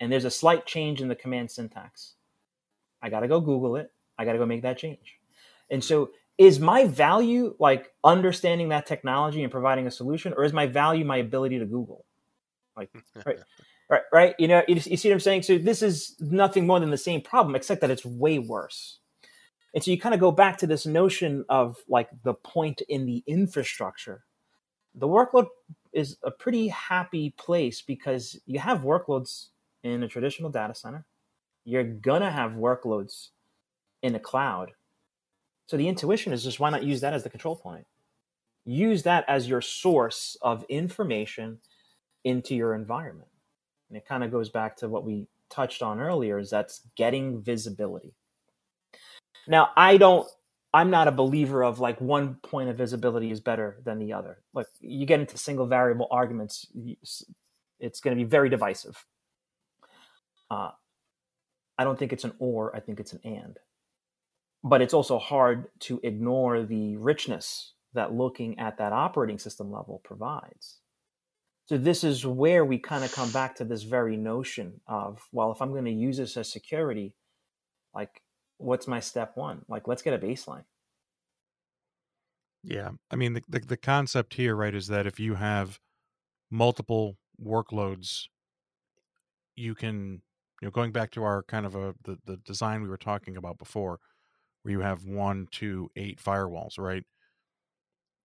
[0.00, 2.14] and there's a slight change in the command syntax.
[3.00, 3.92] I got to go Google it.
[4.18, 5.18] I got to go make that change.
[5.70, 10.52] And so is my value like understanding that technology and providing a solution or is
[10.52, 12.04] my value my ability to google?
[12.76, 12.90] Like
[13.26, 13.38] right
[13.88, 14.34] right right?
[14.38, 15.42] You know you, you, see what i'm saying?
[15.42, 18.98] So this is nothing more than the same problem except that it's way worse.
[19.74, 23.06] And so you kind of go back to this notion of like the point in
[23.06, 24.24] the infrastructure.
[24.94, 25.46] The workload
[25.92, 29.48] is a pretty happy place because you have workloads
[29.82, 31.06] in a traditional data center.
[31.64, 33.28] You're gonna have workloads
[34.02, 34.72] in the cloud
[35.66, 37.86] so the intuition is just why not use that as the control point?
[38.64, 41.58] Use that as your source of information
[42.24, 43.28] into your environment.
[43.88, 47.42] And it kind of goes back to what we touched on earlier is that's getting
[47.42, 48.14] visibility.
[49.46, 50.28] Now, I don't
[50.74, 54.38] I'm not a believer of like one point of visibility is better than the other.
[54.54, 56.66] Like you get into single variable arguments,
[57.78, 59.04] it's going to be very divisive.
[60.50, 60.70] Uh,
[61.76, 63.58] I don't think it's an or, I think it's an and
[64.64, 70.00] but it's also hard to ignore the richness that looking at that operating system level
[70.04, 70.78] provides.
[71.66, 75.52] So this is where we kind of come back to this very notion of, well,
[75.52, 77.14] if I'm going to use this as security,
[77.94, 78.22] like
[78.58, 79.64] what's my step one?
[79.68, 80.64] Like let's get a baseline.
[82.62, 82.90] Yeah.
[83.10, 85.78] I mean the, the, the concept here, right, is that if you have
[86.50, 88.26] multiple workloads,
[89.56, 90.22] you can
[90.60, 93.36] you know, going back to our kind of a the, the design we were talking
[93.36, 93.98] about before,
[94.62, 97.04] where you have one, two, eight firewalls, right?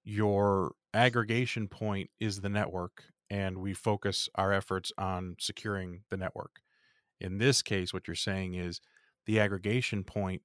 [0.04, 6.62] Your aggregation point is the network, and we focus our efforts on securing the network.
[7.20, 8.80] In this case, what you're saying is
[9.26, 10.42] the aggregation point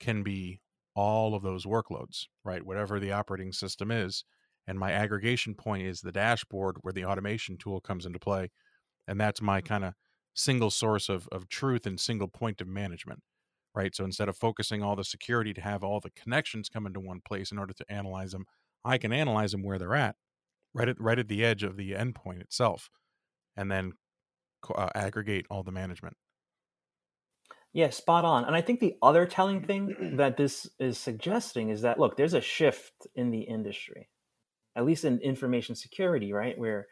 [0.00, 0.60] can be
[0.94, 2.64] all of those workloads, right?
[2.64, 4.24] Whatever the operating system is.
[4.66, 8.50] And my aggregation point is the dashboard where the automation tool comes into play.
[9.06, 9.68] And that's my mm-hmm.
[9.68, 9.94] kind of
[10.34, 13.22] single source of, of truth and single point of management
[13.76, 13.94] right?
[13.94, 17.20] So instead of focusing all the security to have all the connections come into one
[17.20, 18.46] place in order to analyze them,
[18.84, 20.16] I can analyze them where they're at,
[20.74, 22.88] right at right at the edge of the endpoint itself,
[23.56, 23.92] and then
[24.74, 26.16] uh, aggregate all the management.
[27.72, 28.44] Yeah, spot on.
[28.44, 32.34] And I think the other telling thing that this is suggesting is that look, there's
[32.34, 34.08] a shift in the industry,
[34.74, 36.58] at least in information security, right?
[36.58, 36.86] Where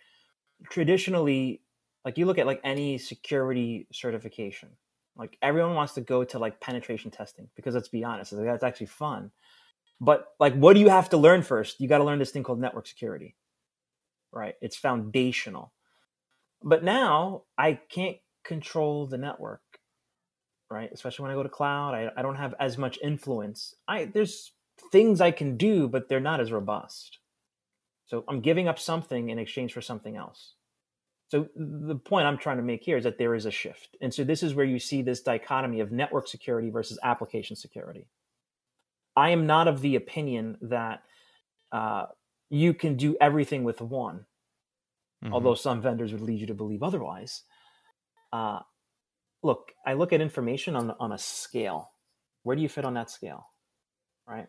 [0.71, 1.63] traditionally,
[2.05, 4.71] like you look at like any security certification,
[5.17, 8.87] like everyone wants to go to like penetration testing because let's be honest, that's actually
[8.87, 9.31] fun.
[10.01, 11.81] But like, what do you have to learn first?
[11.81, 13.37] You got to learn this thing called network security,
[14.33, 14.55] right?
[14.61, 15.73] It's foundational.
[16.63, 19.63] But now I can't control the network,
[20.71, 20.91] right?
[20.93, 23.75] Especially when I go to cloud, I, I don't have as much influence.
[23.87, 24.53] I there's
[24.91, 27.19] things I can do, but they're not as robust.
[28.07, 30.55] So I'm giving up something in exchange for something else.
[31.29, 33.97] So the point I'm trying to make here is that there is a shift.
[34.01, 38.09] And so this is where you see this dichotomy of network security versus application security.
[39.17, 41.03] I am not of the opinion that
[41.73, 42.07] uh,
[42.51, 44.27] you can do everything with one,
[45.25, 45.33] mm-hmm.
[45.33, 47.43] although some vendors would lead you to believe otherwise.
[48.33, 48.61] Uh,
[49.43, 51.93] look, I look at information on on a scale.
[52.43, 53.47] Where do you fit on that scale,
[54.27, 54.47] right?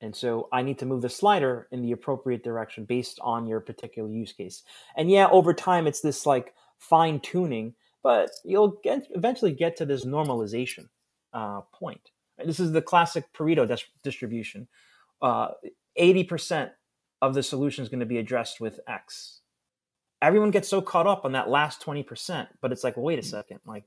[0.00, 3.60] And so I need to move the slider in the appropriate direction based on your
[3.60, 4.62] particular use case.
[4.96, 9.84] And yeah, over time, it's this like fine tuning, but you'll get eventually get to
[9.84, 10.88] this normalization
[11.34, 12.10] uh, point.
[12.44, 14.68] This is the classic Pareto dis- distribution.
[15.20, 15.48] Uh,
[15.98, 16.70] 80%
[17.20, 19.40] of the solution is going to be addressed with X.
[20.22, 23.60] Everyone gets so caught up on that last 20%, but it's like, wait a second.
[23.66, 23.84] Like,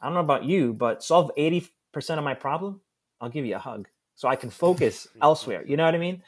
[0.00, 1.68] I don't know about you, but solve 80%
[2.10, 2.80] of my problem,
[3.20, 5.64] I'll give you a hug so I can focus elsewhere.
[5.66, 6.22] You know what I mean?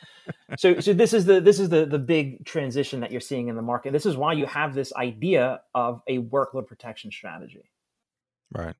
[0.59, 3.57] So, so this is the this is the the big transition that you're seeing in
[3.57, 3.93] the market.
[3.93, 7.71] This is why you have this idea of a workload protection strategy.
[8.53, 8.75] Right.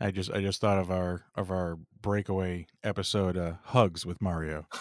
[0.00, 4.66] I just I just thought of our of our breakaway episode uh, hugs with Mario.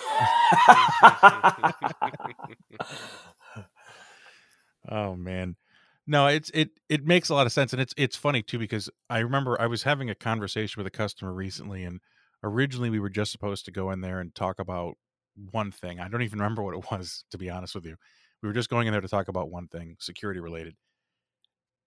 [4.89, 5.55] oh man.
[6.05, 8.89] No, it's it it makes a lot of sense and it's it's funny too because
[9.09, 12.01] I remember I was having a conversation with a customer recently and
[12.43, 14.95] originally we were just supposed to go in there and talk about
[15.51, 15.99] one thing.
[15.99, 17.95] I don't even remember what it was, to be honest with you.
[18.41, 20.75] We were just going in there to talk about one thing, security related.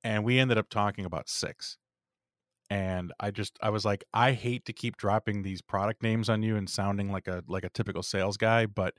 [0.02, 1.78] And we ended up talking about six.
[2.68, 6.42] And I just I was like, I hate to keep dropping these product names on
[6.42, 8.94] you and sounding like a like a typical sales guy, but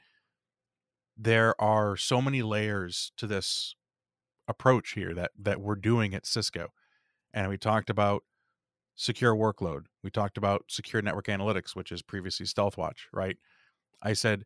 [1.17, 3.75] there are so many layers to this
[4.47, 6.69] approach here that that we're doing at Cisco.
[7.33, 8.23] And we talked about
[8.97, 9.83] secure workload.
[10.03, 13.37] We talked about secure network analytics, which is previously StealthWatch, right?
[14.03, 14.43] I said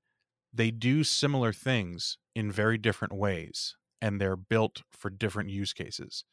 [0.54, 6.26] they do similar things in very different ways, and they're built for different use cases.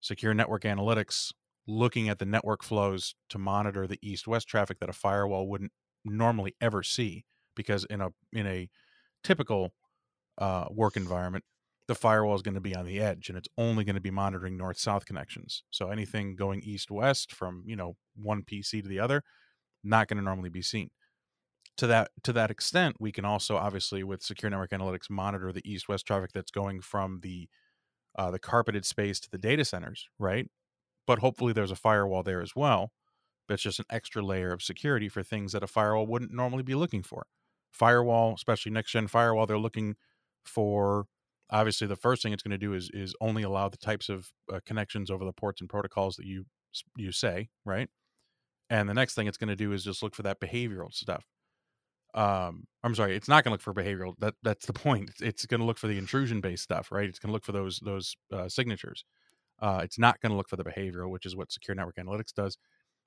[0.00, 1.32] Secure network analytics,
[1.66, 5.72] looking at the network flows to monitor the east-west traffic that a firewall wouldn't
[6.04, 8.70] normally ever see, because in a in a
[9.22, 9.74] typical
[10.38, 11.44] uh, work environment,
[11.88, 14.10] the firewall is going to be on the edge and it's only going to be
[14.10, 15.64] monitoring north south connections.
[15.70, 19.24] So anything going east west from you know one pc to the other
[19.82, 20.90] not going to normally be seen.
[21.78, 25.68] To that to that extent we can also obviously with secure network analytics monitor the
[25.68, 27.48] east west traffic that's going from the
[28.16, 30.46] uh, the carpeted space to the data centers right?
[31.06, 32.92] But hopefully there's a firewall there as well
[33.48, 36.74] that's just an extra layer of security for things that a firewall wouldn't normally be
[36.74, 37.26] looking for.
[37.72, 39.96] Firewall especially next gen firewall they're looking
[40.44, 41.06] for
[41.50, 44.30] obviously the first thing it's going to do is is only allow the types of
[44.52, 46.44] uh, connections over the ports and protocols that you
[46.96, 47.88] you say right?
[48.70, 51.24] And the next thing it's going to do is just look for that behavioral stuff.
[52.14, 55.10] Um i'm sorry it's not going to look for behavioral that that's the point.
[55.10, 57.08] It's, it's going to look for the intrusion based stuff right?
[57.08, 59.04] It's going to look for those those uh, signatures.
[59.60, 62.32] Uh, it's not going to look for the behavioral which is what secure network analytics
[62.34, 62.56] does.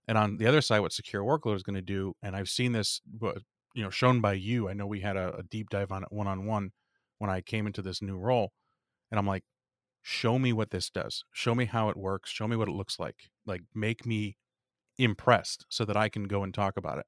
[0.08, 2.74] And on the other side what secure workload is going to do and i've seen
[2.74, 3.02] this
[3.74, 6.12] you know shown by you i know we had a, a deep dive on it
[6.12, 6.72] one-on-one
[7.22, 8.52] when I came into this new role.
[9.12, 9.44] And I'm like,
[10.02, 11.24] show me what this does.
[11.32, 12.32] Show me how it works.
[12.32, 13.30] Show me what it looks like.
[13.46, 14.38] Like, make me
[14.98, 17.06] impressed so that I can go and talk about it.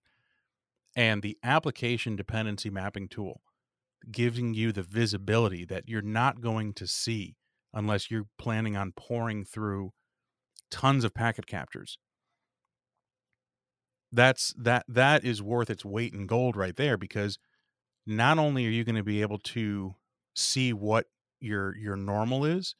[0.95, 3.41] And the application dependency mapping tool
[4.11, 7.35] giving you the visibility that you're not going to see
[7.73, 9.93] unless you're planning on pouring through
[10.69, 11.97] tons of packet captures
[14.11, 17.39] that's that that is worth its weight in gold right there because
[18.05, 19.95] not only are you going to be able to
[20.35, 21.05] see what
[21.39, 22.75] your your normal is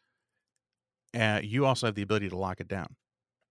[1.18, 2.96] uh, you also have the ability to lock it down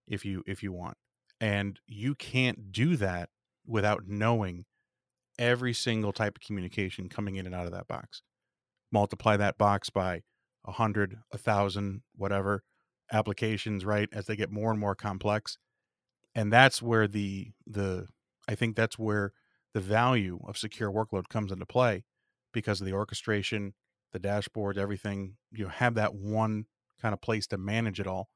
[0.08, 0.96] if you if you want
[1.40, 3.28] and you can't do that
[3.66, 4.64] without knowing
[5.38, 8.22] every single type of communication coming in and out of that box.
[8.92, 10.22] Multiply that box by
[10.64, 12.62] a hundred a thousand whatever
[13.12, 15.58] applications right as they get more and more complex
[16.36, 18.06] and that's where the the
[18.48, 19.32] i think that's where
[19.74, 22.04] the value of secure workload comes into play
[22.52, 23.74] because of the orchestration
[24.12, 26.66] the dashboard, everything, you have that one
[27.00, 28.28] kind of place to manage it all.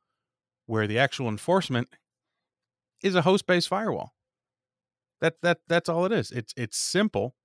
[0.66, 1.88] Where the actual enforcement
[3.02, 4.14] is a host-based firewall.
[5.20, 6.30] That that that's all it is.
[6.30, 7.36] It's it's simple,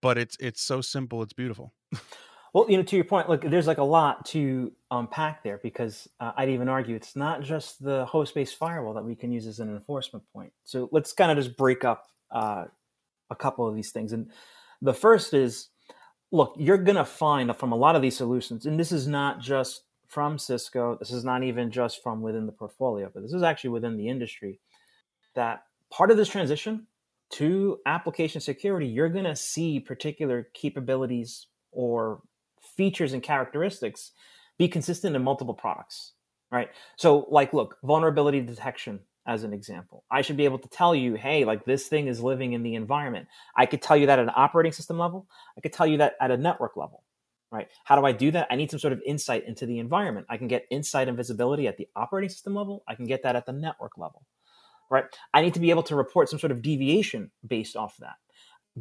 [0.00, 1.72] but it's it's so simple it's beautiful.
[2.52, 6.08] well, you know, to your point, look, there's like a lot to unpack there because
[6.20, 9.58] uh, I'd even argue it's not just the host-based firewall that we can use as
[9.58, 10.52] an enforcement point.
[10.64, 12.64] So let's kind of just break up uh,
[13.30, 14.12] a couple of these things.
[14.12, 14.30] And
[14.82, 15.68] the first is
[16.32, 19.40] look, you're going to find from a lot of these solutions, and this is not
[19.40, 23.42] just from Cisco, this is not even just from within the portfolio, but this is
[23.42, 24.58] actually within the industry,
[25.34, 26.86] that part of this transition
[27.30, 32.20] to application security, you're going to see particular capabilities or
[32.76, 34.12] features and characteristics
[34.58, 36.12] be consistent in multiple products,
[36.50, 36.68] right?
[36.96, 40.04] So, like, look, vulnerability detection as an example.
[40.10, 42.74] I should be able to tell you, hey, like this thing is living in the
[42.74, 43.28] environment.
[43.56, 45.26] I could tell you that at an operating system level.
[45.56, 47.04] I could tell you that at a network level,
[47.50, 47.68] right?
[47.84, 48.48] How do I do that?
[48.50, 50.26] I need some sort of insight into the environment.
[50.28, 52.82] I can get insight and visibility at the operating system level.
[52.88, 54.22] I can get that at the network level,
[54.90, 55.04] right?
[55.32, 58.16] I need to be able to report some sort of deviation based off that.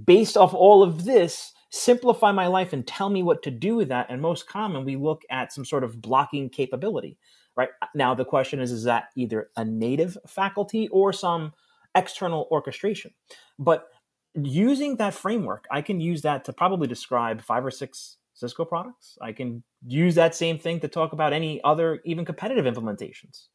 [0.05, 3.89] Based off all of this, simplify my life and tell me what to do with
[3.89, 4.07] that.
[4.09, 7.17] And most common, we look at some sort of blocking capability,
[7.55, 7.69] right?
[7.93, 11.53] Now, the question is, is that either a native faculty or some
[11.95, 13.11] external orchestration?
[13.59, 13.87] But
[14.33, 19.17] using that framework, I can use that to probably describe five or six Cisco products.
[19.21, 23.47] I can use that same thing to talk about any other, even competitive implementations.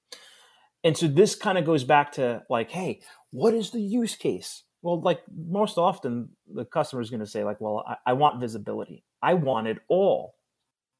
[0.85, 4.63] And so this kind of goes back to like, hey, what is the use case?
[4.83, 8.41] Well, like most often, the customer is going to say, like, well, I, I want
[8.41, 9.05] visibility.
[9.21, 10.37] I want it all.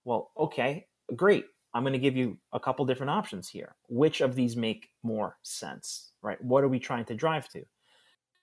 [0.05, 1.45] Well, okay, great.
[1.75, 3.75] I'm going to give you a couple different options here.
[3.89, 6.43] Which of these make more sense, right?
[6.43, 7.65] What are we trying to drive to?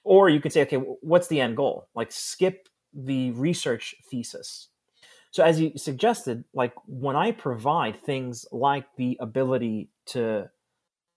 [0.03, 1.87] Or you could say, okay, what's the end goal?
[1.95, 4.67] Like, skip the research thesis
[5.33, 10.51] so as you suggested, like when I provide things like the ability to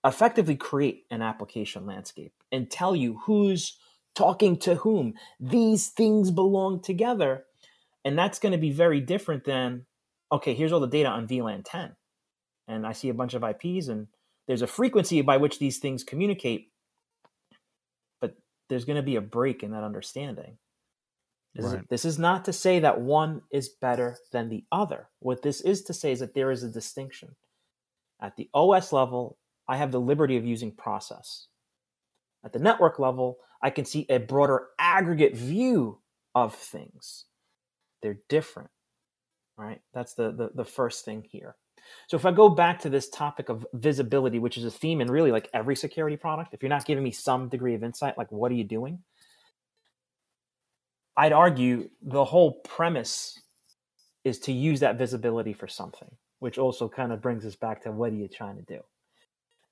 [0.07, 3.77] effectively create an application landscape and tell you who's
[4.15, 7.45] talking to whom, these things belong together.
[8.07, 9.85] And that's going to be very different than,
[10.31, 11.95] okay, here's all the data on VLAN 10.
[12.69, 14.09] And I see a bunch of IPs and
[14.47, 16.71] there's a frequency by which these things communicate.
[18.21, 18.37] But
[18.69, 20.59] there's going to be a break in that understanding.
[21.55, 21.81] This, right.
[21.81, 25.09] is, this is not to say that one is better than the other.
[25.21, 27.37] What this is to say is that there is a distinction.
[28.21, 31.47] At the OS level, I have the liberty of using process.
[32.45, 36.01] At the network level, I can see a broader aggregate view
[36.35, 37.25] of things.
[38.03, 38.71] They're different,
[39.57, 39.81] right?
[39.95, 41.57] That's the, the, the first thing here.
[42.09, 45.11] So if I go back to this topic of visibility, which is a theme in
[45.11, 48.31] really like every security product, if you're not giving me some degree of insight, like
[48.33, 48.99] what are you doing?
[51.17, 53.41] I'd argue the whole premise
[54.25, 57.93] is to use that visibility for something, which also kind of brings us back to
[57.93, 58.81] what are you trying to do?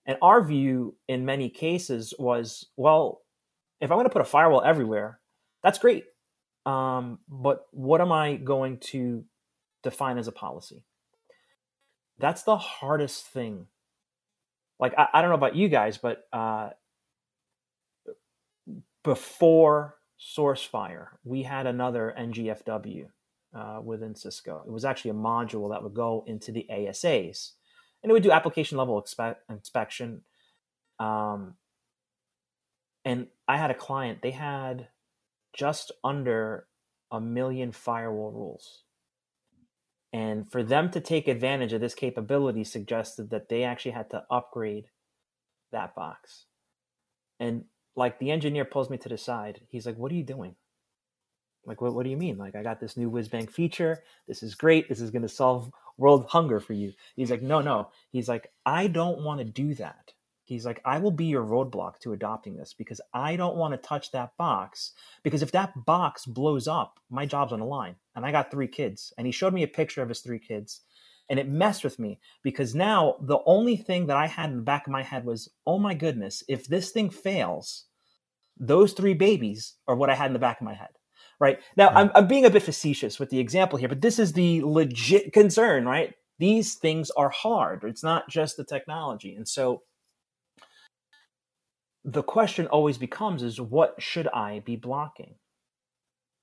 [0.06, 3.22] And our view in many cases was, well,
[3.80, 5.18] if I'm going to put a firewall everywhere,
[5.62, 6.04] that's great.
[6.66, 9.24] Um, but what am I going to
[9.84, 10.82] define as a policy?
[12.18, 13.66] That's the hardest thing.
[14.80, 16.70] Like, I, I don't know about you guys, but uh,
[19.04, 23.06] before SourceFire, we had another NGFW
[23.54, 24.62] uh, within Cisco.
[24.66, 27.52] It was actually a module that would go into the ASAs,
[28.02, 30.22] and it would do application level expe- inspection.
[30.98, 31.54] Um,
[33.04, 34.88] and I had a client; they had
[35.52, 36.66] just under
[37.12, 38.82] a million firewall rules.
[40.14, 44.24] And for them to take advantage of this capability suggested that they actually had to
[44.30, 44.86] upgrade
[45.72, 46.46] that box.
[47.40, 47.64] And
[47.96, 49.62] like the engineer pulls me to the side.
[49.68, 50.54] He's like, "What are you doing?"
[51.66, 52.38] Like, what, what do you mean?
[52.38, 54.04] Like, I got this new WizBang feature.
[54.28, 54.88] This is great.
[54.88, 56.92] This is going to solve world hunger for you.
[57.16, 57.90] He's like, no, no.
[58.10, 60.12] He's like, I don't want to do that.
[60.44, 63.78] He's like, I will be your roadblock to adopting this because I don't want to
[63.78, 64.92] touch that box.
[65.22, 67.96] Because if that box blows up, my job's on the line.
[68.14, 69.12] And I got three kids.
[69.18, 70.82] And he showed me a picture of his three kids.
[71.30, 74.62] And it messed with me because now the only thing that I had in the
[74.62, 77.86] back of my head was, oh my goodness, if this thing fails,
[78.58, 80.90] those three babies are what I had in the back of my head.
[81.40, 84.32] Right now, I'm, I'm being a bit facetious with the example here, but this is
[84.32, 86.14] the legit concern, right?
[86.38, 87.84] These things are hard.
[87.84, 89.34] It's not just the technology.
[89.34, 89.82] And so
[92.04, 95.36] the question always becomes is what should I be blocking?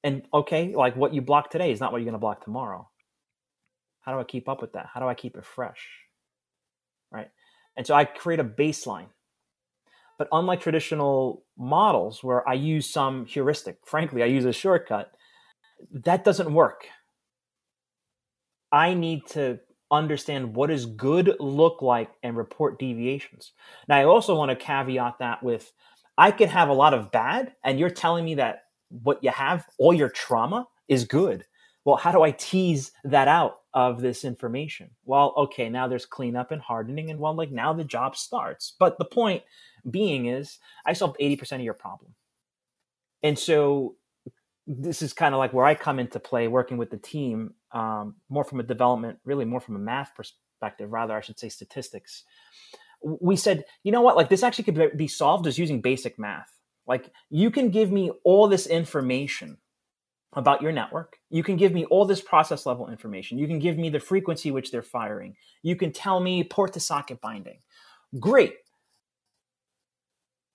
[0.03, 2.89] And okay, like what you block today is not what you're going to block tomorrow.
[4.01, 4.87] How do I keep up with that?
[4.91, 5.87] How do I keep it fresh?
[7.11, 7.29] Right.
[7.77, 9.07] And so I create a baseline.
[10.17, 15.11] But unlike traditional models where I use some heuristic, frankly, I use a shortcut,
[15.91, 16.87] that doesn't work.
[18.71, 19.59] I need to
[19.91, 23.51] understand what does good look like and report deviations.
[23.87, 25.71] Now, I also want to caveat that with
[26.17, 28.63] I can have a lot of bad, and you're telling me that
[29.03, 31.45] what you have, all your trauma, is good.
[31.85, 34.91] Well, how do I tease that out of this information?
[35.05, 38.75] Well, okay, now there's cleanup and hardening, and well, like now the job starts.
[38.77, 39.43] But the point
[39.89, 42.13] being is, I solved 80% of your problem.
[43.23, 43.95] And so
[44.67, 48.15] this is kind of like where I come into play working with the team, um,
[48.29, 52.23] more from a development, really more from a math perspective, rather, I should say statistics.
[53.03, 56.51] We said, you know what, like this actually could be solved as using basic math.
[56.91, 59.57] Like you can give me all this information
[60.33, 61.17] about your network.
[61.29, 63.37] You can give me all this process level information.
[63.37, 65.35] You can give me the frequency which they're firing.
[65.63, 67.59] You can tell me port to socket binding.
[68.19, 68.55] Great.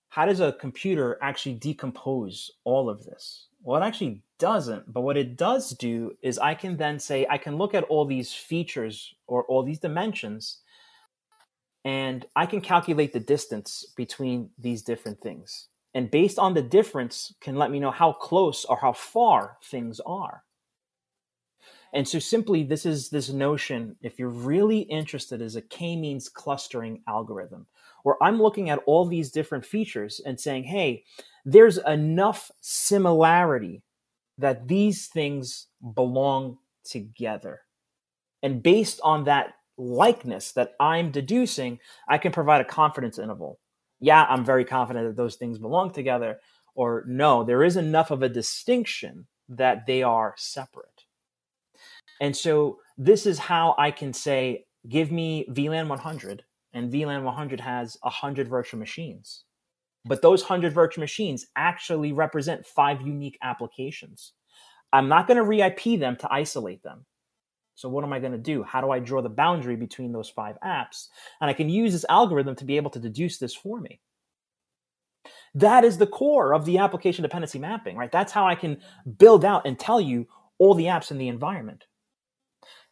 [0.09, 3.49] how does a computer actually decompose all of this?
[3.61, 4.91] Well, it actually doesn't.
[4.91, 8.03] But what it does do is I can then say, I can look at all
[8.03, 10.61] these features or all these dimensions,
[11.85, 15.67] and I can calculate the distance between these different things.
[15.97, 19.99] And based on the difference, can let me know how close or how far things
[20.05, 20.43] are.
[21.91, 27.01] And so simply this is this notion, if you're really interested, is a k-means clustering
[27.07, 27.65] algorithm,
[28.03, 31.03] where I'm looking at all these different features and saying, hey,
[31.45, 33.81] there's enough similarity
[34.37, 37.61] that these things belong together.
[38.43, 43.59] And based on that likeness that I'm deducing, I can provide a confidence interval.
[43.99, 46.39] Yeah, I'm very confident that those things belong together.
[46.75, 51.05] Or no, there is enough of a distinction that they are separate.
[52.21, 56.43] And so this is how I can say, give me VLAN 100,
[56.73, 59.43] and VLAN 100 has 100 virtual machines.
[60.05, 64.33] But those 100 virtual machines actually represent five unique applications.
[64.93, 67.05] I'm not going to re IP them to isolate them.
[67.77, 68.63] So, what am I going to do?
[68.63, 71.09] How do I draw the boundary between those five apps?
[71.39, 74.01] And I can use this algorithm to be able to deduce this for me.
[75.53, 78.11] That is the core of the application dependency mapping, right?
[78.11, 78.81] That's how I can
[79.19, 81.85] build out and tell you all the apps in the environment.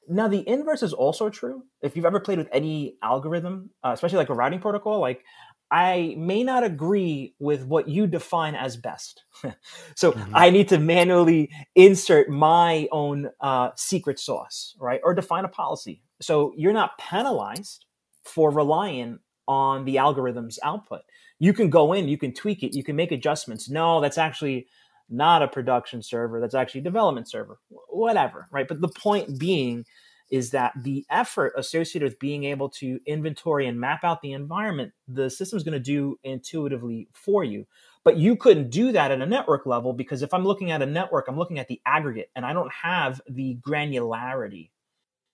[0.08, 1.64] Now, the inverse is also true.
[1.82, 5.26] If you've ever played with any algorithm, uh, especially like a routing protocol, like
[5.72, 9.24] I may not agree with what you define as best.
[9.96, 10.36] so mm-hmm.
[10.36, 15.02] I need to manually insert my own uh, secret sauce, right?
[15.04, 16.02] Or define a policy.
[16.22, 17.86] So you're not penalized
[18.24, 21.02] for relying on the algorithm's output.
[21.40, 23.70] You can go in, you can tweak it, you can make adjustments.
[23.70, 24.68] No, that's actually
[25.10, 26.40] not a production server.
[26.40, 27.60] That's actually a development server,
[27.90, 28.68] whatever, right?
[28.68, 29.86] But the point being
[30.32, 34.92] is that the effort associated with being able to inventory and map out the environment,
[35.08, 37.66] the system's going to do intuitively for you.
[38.04, 40.86] But you couldn't do that at a network level because if I'm looking at a
[40.86, 44.70] network, I'm looking at the aggregate and I don't have the granularity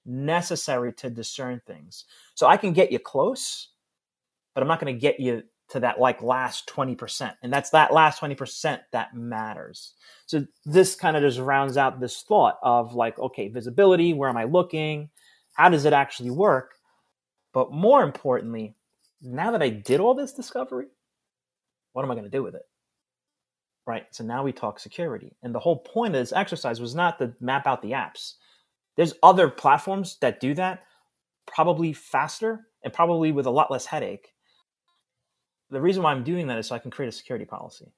[0.05, 2.05] necessary to discern things.
[2.35, 3.69] So I can get you close,
[4.53, 7.33] but I'm not going to get you to that like last 20%.
[7.41, 9.93] And that's that last 20% that matters.
[10.25, 14.37] So this kind of just rounds out this thought of like, okay, visibility, where am
[14.37, 15.09] I looking?
[15.53, 16.73] How does it actually work?
[17.53, 18.75] But more importantly,
[19.21, 20.87] now that I did all this discovery,
[21.93, 22.63] what am I going to do with it?
[23.85, 24.05] Right.
[24.11, 25.35] So now we talk security.
[25.41, 28.33] And the whole point of this exercise was not to map out the apps.
[28.97, 30.83] There's other platforms that do that
[31.47, 34.33] probably faster and probably with a lot less headache
[35.71, 37.91] the reason why I'm doing that is so I can create a security policy.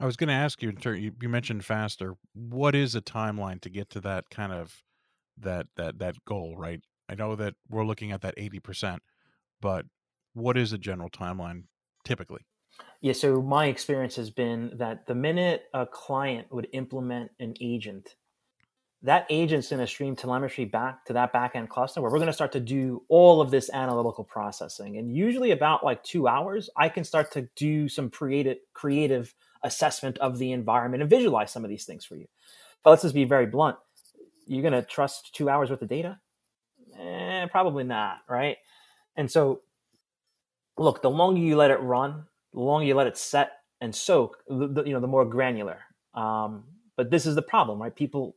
[0.00, 2.14] I was going to ask you, you mentioned faster.
[2.34, 4.82] What is a timeline to get to that kind of
[5.38, 6.56] that that that goal?
[6.56, 6.80] Right.
[7.08, 9.02] I know that we're looking at that eighty percent,
[9.60, 9.86] but
[10.32, 11.64] what is a general timeline
[12.04, 12.42] typically?
[13.00, 13.12] Yeah.
[13.12, 18.16] So my experience has been that the minute a client would implement an agent
[19.04, 22.32] that agent's going to stream telemetry back to that backend cluster where we're going to
[22.32, 24.96] start to do all of this analytical processing.
[24.96, 30.16] And usually about like two hours, I can start to do some creative creative assessment
[30.18, 32.26] of the environment and visualize some of these things for you.
[32.82, 33.76] But let's just be very blunt.
[34.46, 36.18] You're going to trust two hours worth of data?
[36.98, 38.56] Eh, probably not, right?
[39.16, 39.60] And so,
[40.78, 42.24] look, the longer you let it run,
[42.54, 43.52] the longer you let it set
[43.82, 45.80] and soak, the, the you know, the more granular.
[46.14, 46.64] Um,
[46.96, 47.94] but this is the problem, right?
[47.94, 48.36] People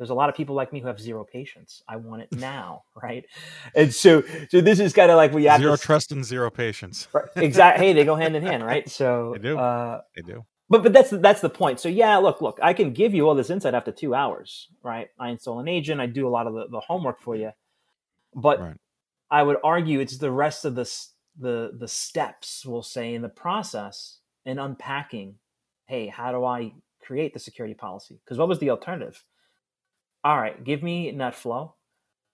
[0.00, 1.82] there's a lot of people like me who have zero patience.
[1.86, 3.26] I want it now, right?
[3.76, 6.50] And so, so this is kind of like we have zero this, trust and zero
[6.50, 7.06] patience.
[7.12, 7.84] Right, exactly.
[7.84, 8.88] Hey, they go hand in hand, right?
[8.88, 9.58] So they do.
[9.58, 10.46] Uh, they do.
[10.70, 11.80] But but that's that's the point.
[11.80, 15.08] So yeah, look, look, I can give you all this insight after two hours, right?
[15.18, 17.50] I install an agent, I do a lot of the, the homework for you,
[18.34, 18.76] but right.
[19.30, 20.90] I would argue it's the rest of the
[21.38, 25.34] the the steps, we'll say, in the process and unpacking.
[25.84, 26.72] Hey, how do I
[27.02, 28.18] create the security policy?
[28.24, 29.22] Because what was the alternative?
[30.24, 31.72] All right, give me NetFlow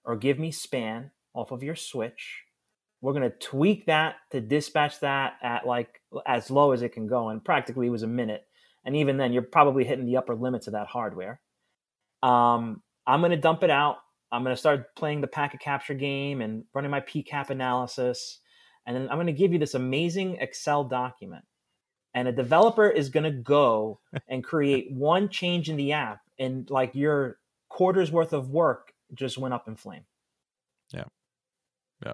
[0.05, 2.43] or give me span off of your switch.
[3.01, 7.07] We're going to tweak that to dispatch that at like as low as it can
[7.07, 7.29] go.
[7.29, 8.43] And practically it was a minute.
[8.85, 11.41] And even then, you're probably hitting the upper limits of that hardware.
[12.23, 13.97] Um, I'm going to dump it out.
[14.33, 18.41] I'm going to start playing the packet capture game and running my PCAP analysis.
[18.87, 21.45] And then I'm going to give you this amazing Excel document.
[22.15, 26.21] And a developer is going to go and create one change in the app.
[26.39, 27.39] And like your
[27.69, 30.05] quarters worth of work just went up in flame.
[30.93, 31.05] Yeah.
[32.05, 32.13] Yeah.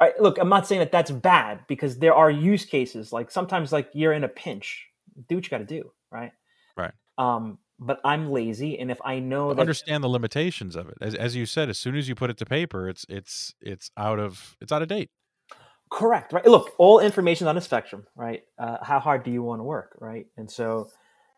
[0.00, 3.12] All right, look, I'm not saying that that's bad because there are use cases.
[3.12, 4.86] Like sometimes, like you're in a pinch,
[5.28, 6.32] do what you got to do, right?
[6.76, 6.92] Right.
[7.16, 11.14] Um, but I'm lazy, and if I know that, understand the limitations of it, as
[11.14, 14.18] as you said, as soon as you put it to paper, it's it's it's out
[14.18, 15.10] of it's out of date.
[15.90, 16.32] Correct.
[16.32, 16.44] Right.
[16.44, 18.04] Look, all information on a spectrum.
[18.16, 18.42] Right.
[18.58, 19.96] Uh, how hard do you want to work?
[20.00, 20.26] Right.
[20.36, 20.88] And so,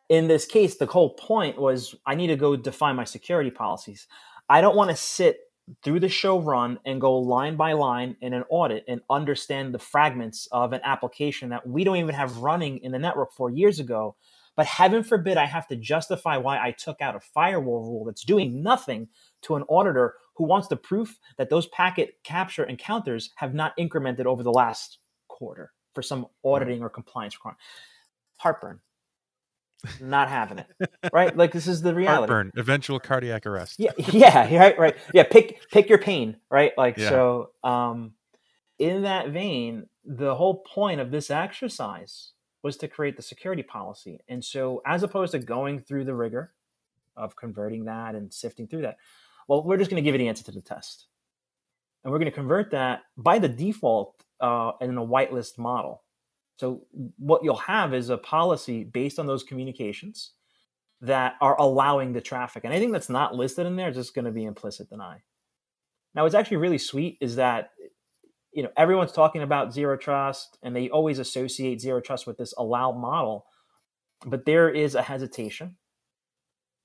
[0.09, 4.07] in this case, the whole point was I need to go define my security policies.
[4.49, 5.41] I don't want to sit
[5.83, 9.81] through the show run and go line by line in an audit and understand the
[9.81, 13.81] fragments of an application that we don't even have running in the network four years
[13.81, 14.15] ago.
[14.55, 18.25] But heaven forbid I have to justify why I took out a firewall rule that's
[18.25, 19.09] doing nothing
[19.43, 24.25] to an auditor who wants the proof that those packet capture encounters have not incremented
[24.25, 24.99] over the last
[25.29, 27.61] quarter for some auditing or compliance requirement.
[28.39, 28.81] Heartburn
[30.01, 30.66] not having it
[31.12, 31.37] right?
[31.37, 32.33] Like this is the reality.
[32.33, 33.77] Heartburn, eventual cardiac arrest.
[33.79, 34.97] yeah yeah right right.
[35.14, 36.72] Yeah pick pick your pain right?
[36.77, 37.09] Like Yeah.
[37.11, 38.12] so um
[38.79, 44.20] in that vein the whole point of this exercise was to create the security policy.
[44.29, 46.53] And so as opposed to going through the rigor
[47.16, 48.97] of converting that and sifting through that
[49.49, 51.07] well we're just going to give you the answer to the test.
[52.05, 56.03] And we're going to convert that by the default uh, in a whitelist model
[56.59, 56.83] so
[57.19, 60.33] what you'll have is a policy based on those communications
[61.03, 62.65] that are allowing the traffic.
[62.65, 65.23] And anything that's not listed in there is just going to be implicit deny.
[66.15, 67.71] Now, what's actually really sweet is that
[68.53, 72.55] you know everyone's talking about zero trust, and they always associate zero trust with this
[72.57, 73.45] allow model,
[74.25, 75.77] but there is a hesitation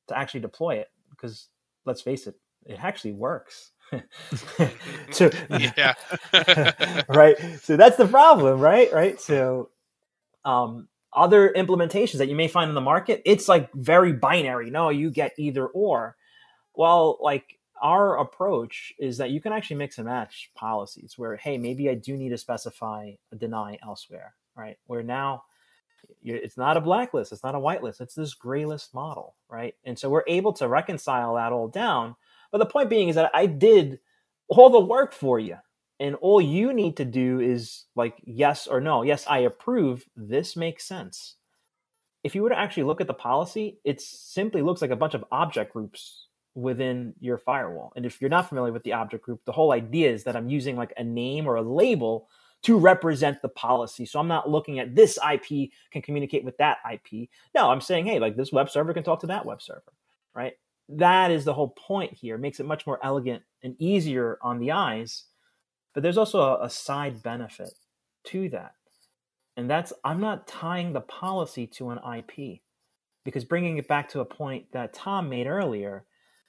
[0.10, 1.48] to actually deploy it because
[1.86, 3.72] let's face it, it actually works.
[5.12, 5.94] so yeah.
[7.10, 9.20] right so that's the problem right right?
[9.20, 9.70] So
[10.46, 14.90] um other implementations that you may find in the market it's like very binary no
[14.90, 16.16] you get either or.
[16.76, 21.58] Well like our approach is that you can actually mix and match policies where hey
[21.58, 24.78] maybe i do need to specify a deny elsewhere right?
[24.88, 25.44] Where now
[26.24, 29.76] it's not a blacklist it's not a whitelist it's this gray list model right?
[29.86, 32.16] And so we're able to reconcile that all down
[32.52, 34.00] but the point being is that i did
[34.52, 35.56] all the work for you.
[36.00, 39.04] And all you need to do is like yes or no.
[39.04, 40.06] Yes i approve.
[40.16, 41.36] This makes sense.
[42.24, 45.14] If you were to actually look at the policy it simply looks like a bunch
[45.14, 47.94] of object groups within your firewall.
[47.96, 50.50] And if you're not familiar with the object group the whole idea is that i'm
[50.50, 52.28] using like a name or a label
[52.64, 54.06] to represent the policy.
[54.06, 58.06] So i'm not looking at this ip can communicate with that ip no i'm saying
[58.06, 59.94] hey like this web server can talk to that web server
[60.34, 60.54] right
[60.98, 64.60] that is the whole point here it makes it much more elegant and easier on
[64.60, 65.26] the eyes
[65.94, 67.74] but there's also a, a side benefit
[68.26, 68.74] to that.
[69.58, 72.62] And that's I'm not tying the policy to an IP
[73.26, 76.06] because bringing it back to a point that Tom made earlier,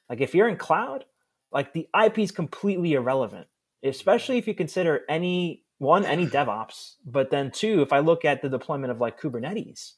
[0.08, 1.04] like if you're in cloud,
[1.50, 3.46] like the IP is completely irrelevant,
[3.82, 8.40] especially if you consider any one, any DevOps, but then two, if I look at
[8.40, 9.94] the deployment of like Kubernetes,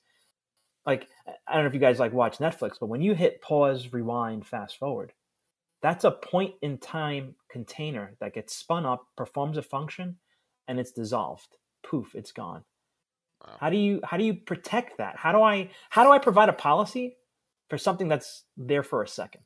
[0.86, 1.08] like
[1.46, 4.46] I don't know if you guys like watch Netflix, but when you hit pause, rewind,
[4.46, 5.12] fast forward,
[5.82, 10.16] that's a point in time container that gets spun up, performs a function,
[10.68, 11.56] and it's dissolved.
[11.82, 12.64] Poof, it's gone.
[13.46, 13.56] Wow.
[13.60, 15.16] How do you how do you protect that?
[15.16, 17.16] How do I how do I provide a policy
[17.68, 19.44] for something that's there for a second?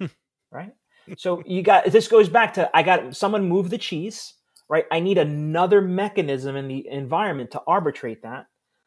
[0.50, 0.72] right?
[1.16, 4.34] So you got this goes back to I got someone move the cheese,
[4.68, 4.86] right?
[4.90, 8.46] I need another mechanism in the environment to arbitrate that.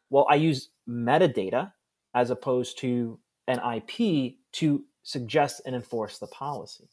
[0.10, 1.72] Well, I use metadata
[2.16, 6.90] as opposed to an IP to suggest and enforce the policy.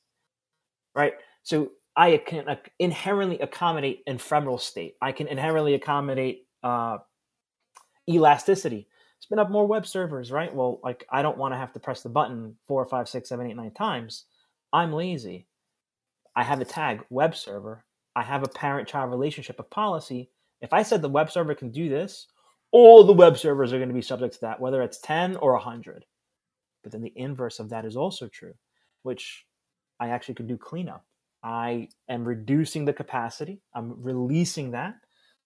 [0.94, 1.14] Right?
[1.42, 2.44] So I can
[2.78, 4.96] inherently accommodate ephemeral state.
[5.00, 6.98] I can inherently accommodate uh,
[8.08, 8.88] elasticity.
[9.20, 10.54] Spin up more web servers, right?
[10.54, 13.46] Well, like I don't want to have to press the button four, five, six, seven,
[13.46, 14.24] eight, nine times.
[14.72, 15.46] I'm lazy.
[16.34, 17.84] I have a tag web server.
[18.14, 20.30] I have a parent child relationship of policy.
[20.60, 22.26] If I said the web server can do this,
[22.72, 25.52] all the web servers are going to be subject to that, whether it's 10 or
[25.52, 26.04] 100.
[26.82, 28.54] But then the inverse of that is also true,
[29.02, 29.44] which
[29.98, 31.04] I actually could do cleanup.
[31.42, 33.60] I am reducing the capacity.
[33.74, 34.94] I'm releasing that.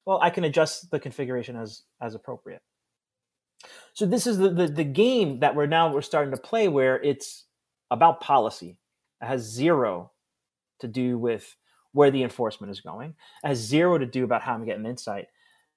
[0.06, 2.62] Well, I can adjust the configuration as as appropriate.
[3.92, 7.00] So this is the, the, the game that we're now we're starting to play where
[7.02, 7.44] it's
[7.90, 8.78] about policy.
[9.20, 10.12] It has zero
[10.80, 11.56] to do with
[11.92, 13.14] where the enforcement is going.
[13.44, 15.26] It has zero to do about how I'm getting insight.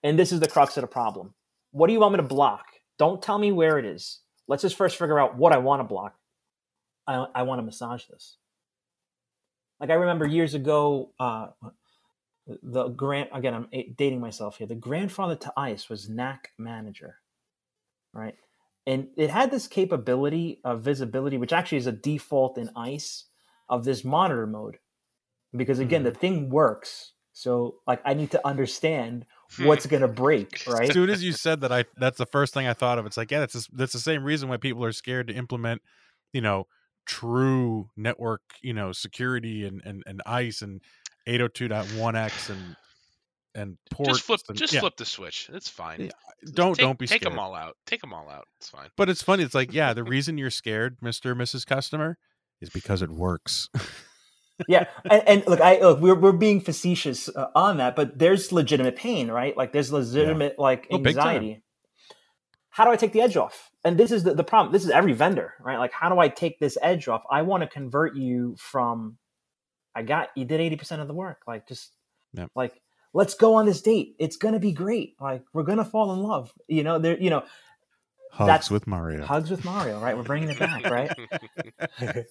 [0.03, 1.33] And this is the crux of the problem.
[1.71, 2.65] What do you want me to block?
[2.99, 4.19] Don't tell me where it is.
[4.47, 6.15] Let's just first figure out what I want to block.
[7.07, 8.37] I, I want to massage this.
[9.79, 11.47] Like I remember years ago, uh,
[12.61, 14.67] the grand again, I'm dating myself here.
[14.67, 17.15] The grandfather to ISE was NAC manager,
[18.13, 18.35] right?
[18.85, 23.25] And it had this capability of visibility, which actually is a default in ISE
[23.69, 24.77] of this monitor mode,
[25.55, 27.13] because again, the thing works.
[27.31, 29.25] So like I need to understand
[29.55, 29.65] Hmm.
[29.65, 30.89] what's going to break, right?
[30.89, 33.05] As soon as you said that, I that's the first thing I thought of.
[33.05, 35.81] It's like, yeah, that's just, that's the same reason why people are scared to implement,
[36.31, 36.67] you know,
[37.05, 40.81] true network, you know, security and and, and ISE and
[41.27, 42.75] 802.1x and
[43.55, 44.13] and ports.
[44.13, 44.79] Just flip, and, just yeah.
[44.79, 45.49] flip the switch.
[45.53, 46.01] It's fine.
[46.01, 46.09] Yeah,
[46.53, 47.21] Don't take, don't be scared.
[47.21, 47.77] take them all out.
[47.85, 48.47] Take them all out.
[48.59, 48.89] It's fine.
[48.97, 49.43] But it's funny.
[49.43, 51.65] It's like, yeah, the reason you're scared, Mister or Mrs.
[51.65, 52.17] Customer,
[52.61, 53.69] is because it works.
[54.67, 58.51] yeah, and, and look, I look, we're we're being facetious uh, on that, but there's
[58.51, 59.55] legitimate pain, right?
[59.57, 61.63] Like there's legitimate like Oh, anxiety.
[62.69, 63.69] How do I take the edge off?
[63.85, 64.73] And this is the, the problem.
[64.73, 65.77] This is every vendor, right?
[65.77, 67.23] Like, how do I take this edge off?
[67.29, 69.17] I want to convert you from,
[69.95, 71.41] I got you did eighty percent of the work.
[71.47, 71.91] Like, just
[72.33, 72.49] Yep.
[72.55, 72.81] like
[73.13, 74.15] let's go on this date.
[74.19, 75.15] It's gonna be great.
[75.19, 76.51] Like, we're gonna fall in love.
[76.67, 77.19] You know, there.
[77.19, 77.43] You know,
[78.33, 79.23] Hugs That's- with Mario.
[79.25, 80.17] hugs with Mario, right?
[80.17, 81.11] We're bringing it back, right?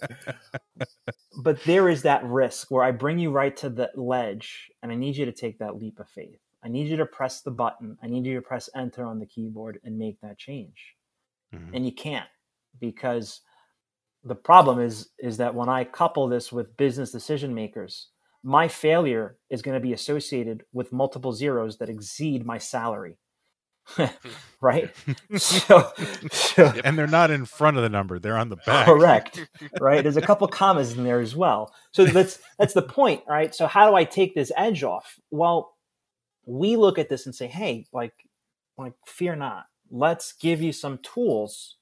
[1.42, 4.96] but there is that risk where I bring you right to the ledge and I
[4.96, 6.40] need you to take that leap of faith.
[6.64, 7.96] I need you to press the button.
[8.03, 10.96] I need you to press enter on the keyboard and make that change.
[11.55, 11.70] Mhm.
[11.74, 12.28] And you can't
[12.80, 13.40] because
[14.24, 18.09] the problem is is that when I couple this with business decision makers,
[18.42, 23.18] my failure is going to be associated with multiple zeros that exceed my salary.
[24.61, 24.91] right?
[25.37, 25.93] So,
[26.30, 28.87] so and they're not in front of the number; they're on the back.
[28.87, 29.41] Correct.
[29.80, 30.03] Right.
[30.03, 31.72] There's a couple commas in there as well.
[31.93, 33.55] So that's that's the point, right?
[33.55, 35.18] So how do I take this edge off?
[35.30, 35.74] Well,
[36.47, 38.14] we look at this and say, hey, like,
[38.76, 39.66] like fear not.
[39.91, 41.76] Let's give you some tools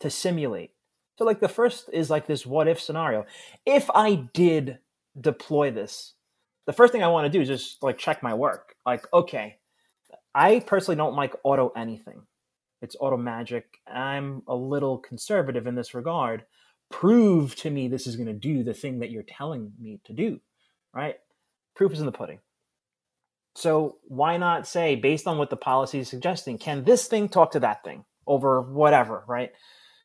[0.00, 0.70] to simulate.
[1.18, 3.26] So like the first is like this what if scenario.
[3.64, 4.78] If I did
[5.20, 6.14] deploy this,
[6.66, 8.74] the first thing I want to do is just like check my work.
[8.84, 9.58] Like, okay,
[10.34, 12.22] I personally don't like auto anything
[12.84, 13.78] it's auto magic.
[13.86, 16.44] I'm a little conservative in this regard.
[16.90, 20.12] Prove to me this is going to do the thing that you're telling me to
[20.12, 20.38] do,
[20.94, 21.16] right?
[21.74, 22.40] Proof is in the pudding.
[23.56, 27.52] So why not say, based on what the policy is suggesting, can this thing talk
[27.52, 29.52] to that thing over whatever, right?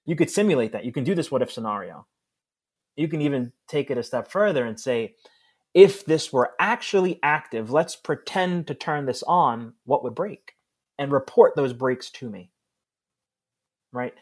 [0.05, 0.85] You could simulate that.
[0.85, 2.07] You can do this what if scenario.
[2.95, 5.15] You can even take it a step further and say,
[5.73, 10.53] if this were actually active, let's pretend to turn this on, what would break?
[10.97, 12.51] And report those breaks to me
[13.91, 14.13] right?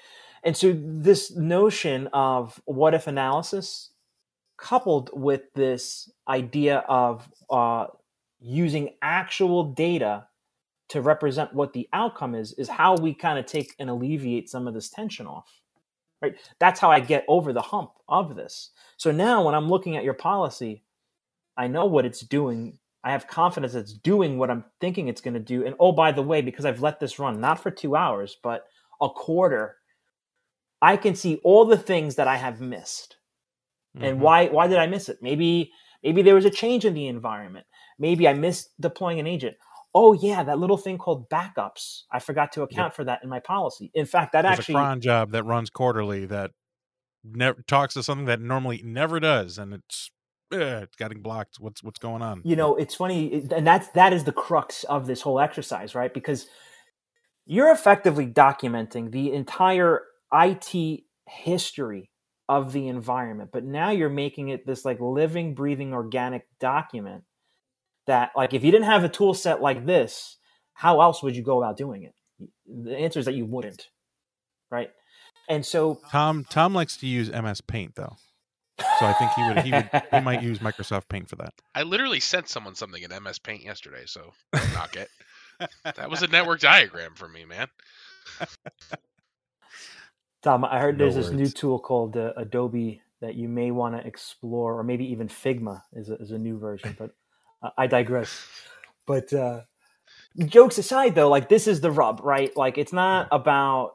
[0.44, 3.92] And so this notion of what if analysis,
[4.58, 7.88] coupled with this idea of uh,
[8.40, 10.28] using actual data
[10.90, 14.68] to represent what the outcome is, is how we kind of take and alleviate some
[14.68, 15.62] of this tension off.
[16.22, 16.36] Right?
[16.60, 18.72] That's how I get over the hump of this.
[18.96, 20.84] So now when I'm looking at your policy,
[21.58, 22.78] I know what it's doing.
[23.04, 25.66] I have confidence it's doing what I'm thinking it's going to do.
[25.66, 28.66] And oh, by the way, because I've let this run not for two hours, but
[29.02, 29.78] a quarter,
[30.82, 33.18] I can see all the things that I have missed.
[34.02, 34.22] And Mhm.
[34.22, 35.20] why why did I miss it?
[35.22, 35.72] Maybe
[36.04, 37.66] maybe there was a change in the environment.
[38.00, 39.58] Maybe I missed deploying an agent.
[39.94, 42.04] Oh yeah, that little thing called backups.
[42.12, 43.90] I forgot to account for that in my policy.
[43.96, 46.52] In fact, that There's actually a cron job that runs quarterly that
[47.24, 50.12] never talks to something that normally never does, and it's
[50.52, 51.58] eh, it's getting blocked.
[51.60, 52.42] What's what's going on?
[52.44, 56.14] you know it's funny and that's that is the crux of this whole exercise right
[56.14, 56.48] because
[57.46, 60.02] you're effectively documenting the entire
[60.34, 62.10] IT history
[62.50, 67.24] of the environment but now you're making it this like living breathing organic document
[68.06, 70.38] that like if you didn't have a tool set like this
[70.74, 72.14] how else would you go about doing it
[72.66, 73.88] the answer is that you wouldn't
[74.72, 74.92] right
[75.48, 78.18] and so Tom Tom likes to use MS Paint though,
[79.00, 81.54] so I think he would he would he might use Microsoft Paint for that.
[81.74, 85.10] I literally sent someone something in MS Paint yesterday, so don't knock it.
[85.84, 87.68] That was a network diagram for me, man.
[90.44, 93.96] Tom, I heard No there's this new tool called uh, Adobe that you may want
[93.96, 96.96] to explore, or maybe even Figma is a, is a new version.
[96.98, 97.12] But
[97.64, 98.46] uh, I digress.
[99.08, 99.62] But uh,
[100.46, 102.56] jokes aside, though, like this is the rub, right?
[102.56, 103.94] Like it's not about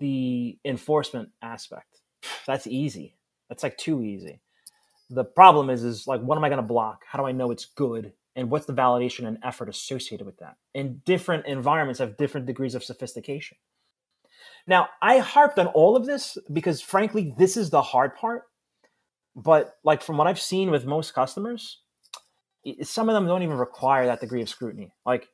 [0.00, 2.00] the enforcement aspect.
[2.46, 3.16] That's easy.
[3.48, 4.40] That's like too easy.
[5.10, 7.04] The problem is, is like, what am I going to block?
[7.06, 8.12] How do I know it's good?
[8.36, 10.56] And what's the validation and effort associated with that?
[10.74, 13.58] And different environments have different degrees of sophistication.
[14.66, 18.44] Now, I harped on all of this because, frankly, this is the hard part.
[19.36, 21.80] But, like, from what I've seen with most customers,
[22.82, 24.92] some of them don't even require that degree of scrutiny.
[25.04, 25.28] Like,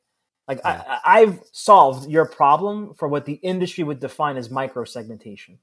[0.48, 0.72] like I,
[1.04, 5.58] I- I've solved your problem for what the industry would define as micro segmentation.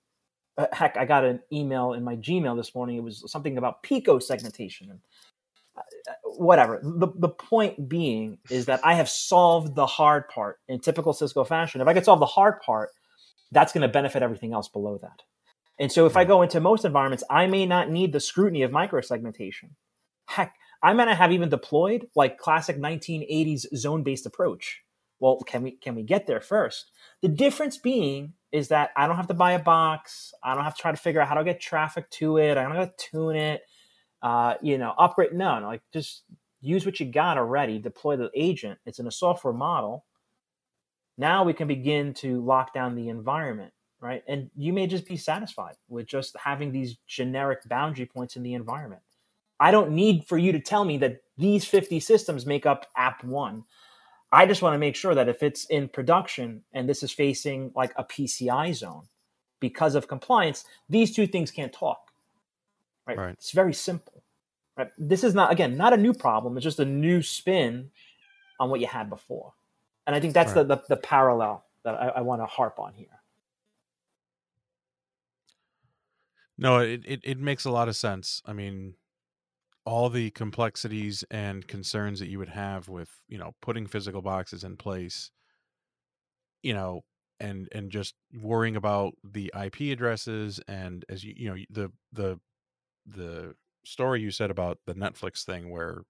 [0.58, 2.98] Uh, heck, I got an email in my Gmail this morning.
[2.98, 5.00] It was something about pico segmentation and
[5.78, 6.80] uh, whatever.
[6.82, 11.44] The, the point being is that I have solved the hard part in typical Cisco
[11.44, 11.82] fashion.
[11.82, 12.90] If I could solve the hard part,
[13.52, 15.22] that's going to benefit everything else below that.
[15.80, 18.72] And so if I go into most environments, I may not need the scrutiny of
[18.72, 19.70] microsegmentation.
[20.26, 24.82] Heck, I might not have even deployed like classic 1980s zone-based approach.
[25.20, 26.92] Well, can we can we get there first?
[27.22, 30.34] The difference being is that I don't have to buy a box.
[30.44, 32.58] I don't have to try to figure out how to get traffic to it.
[32.58, 33.62] I don't have to tune it.
[34.22, 35.34] Uh, you know, upgrade.
[35.34, 36.24] No, no, like just
[36.62, 38.80] use what you got already, deploy the agent.
[38.86, 40.06] It's in a software model.
[41.18, 44.24] Now we can begin to lock down the environment, right?
[44.28, 48.54] And you may just be satisfied with just having these generic boundary points in the
[48.54, 49.02] environment.
[49.60, 53.24] I don't need for you to tell me that these 50 systems make up app
[53.24, 53.64] one.
[54.32, 57.72] I just want to make sure that if it's in production and this is facing
[57.76, 59.04] like a PCI zone
[59.60, 62.12] because of compliance, these two things can't talk.
[63.06, 63.18] Right?
[63.18, 63.34] right.
[63.34, 64.24] It's very simple.
[64.78, 64.90] Right?
[64.98, 66.58] This is not again not a new problem.
[66.58, 67.90] It's just a new spin
[68.60, 69.54] on what you had before.
[70.06, 70.68] And I think that's right.
[70.68, 73.08] the, the, the parallel that I, I want to harp on here.
[76.58, 78.42] No, it, it, it makes a lot of sense.
[78.46, 78.96] I mean,
[79.88, 84.66] all the complexities and concerns that you would have with you know putting physical boxes
[84.66, 85.32] in place
[86.62, 87.02] you know
[87.40, 92.40] and and just worrying about the ip addresses and as you you know the the
[93.06, 96.04] the story you said about the netflix thing where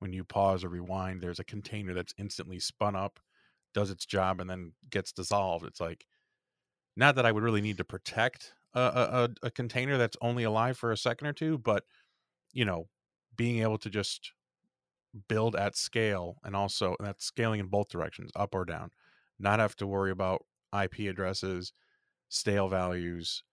[0.00, 3.20] when you pause or rewind there's a container that's instantly spun up
[3.74, 5.66] does its job and then gets dissolved.
[5.66, 6.06] It's like
[6.96, 10.76] not that i would really need to protect a, a, a container that's only alive
[10.78, 11.84] for a second or two but
[12.52, 12.88] you know
[13.36, 14.32] being able to just
[15.28, 18.90] build at scale and also and that's scaling in both directions up or down.
[19.38, 20.44] Not have to worry about
[20.82, 21.72] ip addresses
[22.28, 23.44] stale values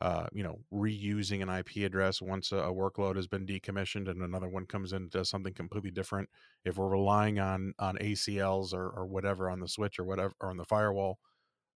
[0.00, 4.22] uh, you know reusing an ip address once a, a, workload has been decommissioned and
[4.22, 6.28] another one comes in does something completely different.
[6.64, 10.50] If we're relying on on acls or, or whatever on the switch or whatever or
[10.50, 11.18] on the firewall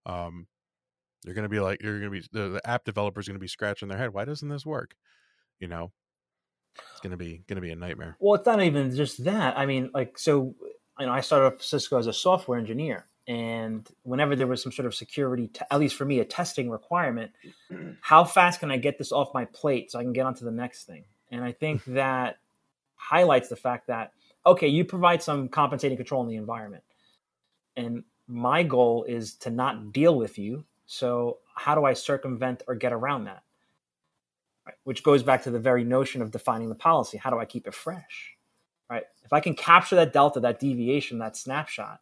[0.07, 0.47] um,
[1.23, 3.39] you're going to be like you're going to be the, the app developers going to
[3.39, 4.95] be scratching their head why doesn't this work?
[5.59, 5.91] You know
[6.91, 8.17] it's gonna be gonna be a nightmare.
[8.19, 9.57] Well, it's not even just that.
[9.57, 10.55] I mean, like, so
[10.99, 14.71] you know, I started off Cisco as a software engineer, and whenever there was some
[14.71, 17.31] sort of security, t- at least for me, a testing requirement,
[18.01, 20.51] how fast can I get this off my plate so I can get onto the
[20.51, 21.05] next thing?
[21.31, 22.37] And I think that
[22.95, 24.11] highlights the fact that
[24.45, 26.83] okay, you provide some compensating control in the environment,
[27.75, 30.65] and my goal is to not deal with you.
[30.85, 33.43] So how do I circumvent or get around that?
[34.83, 37.17] Which goes back to the very notion of defining the policy.
[37.17, 38.35] How do I keep it fresh?
[38.89, 39.03] Right?
[39.23, 41.99] If I can capture that delta, that deviation, that snapshot,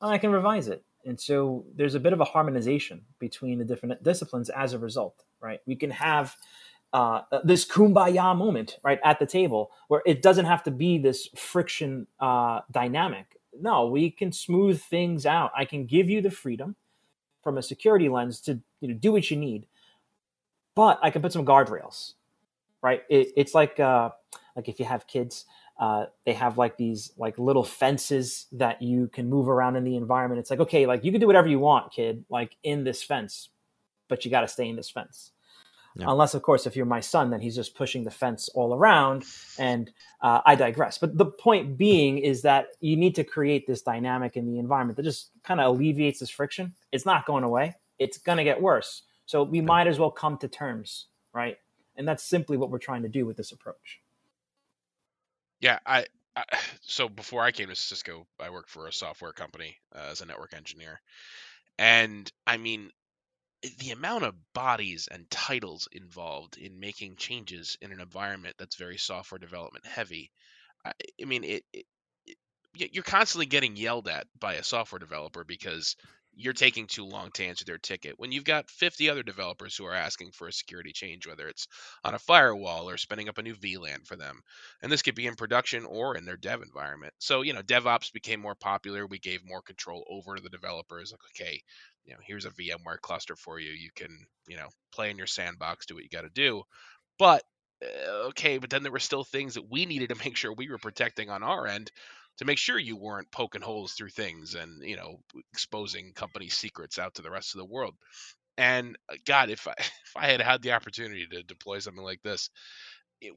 [0.00, 0.84] I can revise it.
[1.06, 5.24] And so there's a bit of a harmonization between the different disciplines as a result,
[5.40, 5.60] right?
[5.66, 6.34] We can have
[6.94, 11.28] uh, this kumbaya moment, right, at the table where it doesn't have to be this
[11.36, 13.36] friction uh, dynamic.
[13.60, 15.50] No, we can smooth things out.
[15.56, 16.76] I can give you the freedom
[17.42, 19.66] from a security lens to you know, do what you need
[20.74, 22.14] but I can put some guardrails,
[22.82, 23.02] right?
[23.08, 24.10] It, it's like uh,
[24.56, 25.44] like if you have kids,
[25.78, 29.96] uh, they have like these like little fences that you can move around in the
[29.96, 30.38] environment.
[30.38, 33.48] It's like okay, like you can do whatever you want, kid, like in this fence,
[34.08, 35.32] but you got to stay in this fence.
[35.96, 36.06] Yeah.
[36.08, 39.24] Unless, of course, if you're my son, then he's just pushing the fence all around.
[39.58, 40.98] And uh, I digress.
[40.98, 44.96] But the point being is that you need to create this dynamic in the environment
[44.96, 46.74] that just kind of alleviates this friction.
[46.90, 47.76] It's not going away.
[48.00, 49.02] It's going to get worse.
[49.26, 51.58] So we might as well come to terms, right?
[51.96, 54.00] And that's simply what we're trying to do with this approach.
[55.60, 56.06] Yeah, I,
[56.36, 56.44] I
[56.82, 60.26] so before I came to Cisco, I worked for a software company uh, as a
[60.26, 61.00] network engineer.
[61.78, 62.90] And I mean,
[63.78, 68.98] the amount of bodies and titles involved in making changes in an environment that's very
[68.98, 70.30] software development heavy.
[70.84, 71.86] I, I mean, it, it,
[72.26, 75.96] it, you're constantly getting yelled at by a software developer because
[76.36, 79.84] you're taking too long to answer their ticket when you've got 50 other developers who
[79.84, 81.66] are asking for a security change whether it's
[82.04, 84.40] on a firewall or spinning up a new vlan for them
[84.82, 87.12] and this could be in production or in their dev environment.
[87.18, 91.12] So you know devops became more popular we gave more control over to the developers
[91.12, 91.60] like okay
[92.04, 94.10] you know here's a vmware cluster for you you can
[94.48, 96.62] you know play in your sandbox do what you got to do.
[97.18, 97.42] But
[97.82, 97.86] eh,
[98.28, 100.78] okay but then there were still things that we needed to make sure we were
[100.78, 101.90] protecting on our end
[102.38, 105.20] to make sure you weren't poking holes through things and you know
[105.52, 107.94] exposing company secrets out to the rest of the world
[108.58, 112.22] and uh, god if i if i had had the opportunity to deploy something like
[112.22, 112.50] this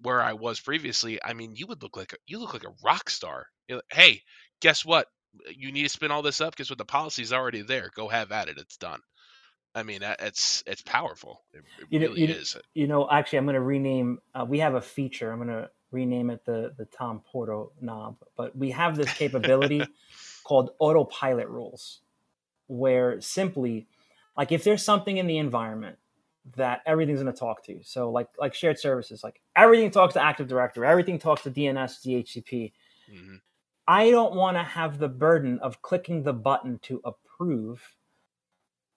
[0.01, 2.75] where i was previously i mean you would look like a, you look like a
[2.83, 3.45] rock star
[3.91, 4.21] hey
[4.61, 5.07] guess what
[5.55, 8.31] you need to spin all this up guess what the policy's already there go have
[8.31, 8.99] at it it's done
[9.75, 11.43] I mean, it's it's powerful.
[11.53, 12.57] It, it you know, really you, is.
[12.73, 14.17] You know, actually, I'm going to rename.
[14.33, 15.31] Uh, we have a feature.
[15.31, 19.81] I'm going to rename it the the Tom Porto knob, but we have this capability
[20.43, 22.01] called autopilot rules,
[22.67, 23.87] where simply,
[24.35, 25.97] like if there's something in the environment
[26.55, 30.23] that everything's going to talk to, so like like shared services, like everything talks to
[30.23, 32.71] Active Directory, everything talks to DNS, DHCP.
[33.13, 33.35] Mm-hmm.
[33.87, 37.95] I don't want to have the burden of clicking the button to approve.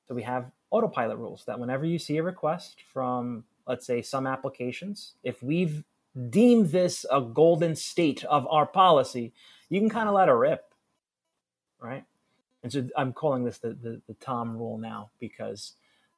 [0.09, 4.27] So we have autopilot rules that whenever you see a request from, let's say, some
[4.27, 5.85] applications, if we've
[6.29, 9.33] deem this a golden state of our policy,
[9.69, 10.75] you can kind of let it rip,
[11.81, 12.05] right?
[12.63, 15.75] And so I'm calling this the, the, the Tom rule now because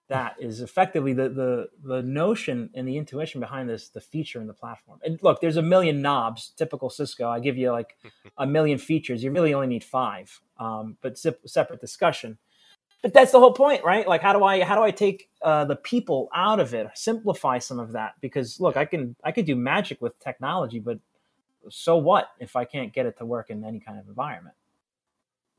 [0.09, 4.47] that is effectively the, the the notion and the intuition behind this, the feature in
[4.47, 4.99] the platform.
[5.03, 6.53] And look, there's a million knobs.
[6.57, 7.97] Typical Cisco, I give you like
[8.37, 9.23] a million features.
[9.23, 12.39] You really only need five, um, but separate discussion.
[13.03, 14.07] But that's the whole point, right?
[14.07, 17.59] Like, how do I how do I take uh, the people out of it, simplify
[17.59, 18.15] some of that?
[18.21, 20.99] Because look, I can I can do magic with technology, but
[21.69, 24.55] so what if I can't get it to work in any kind of environment?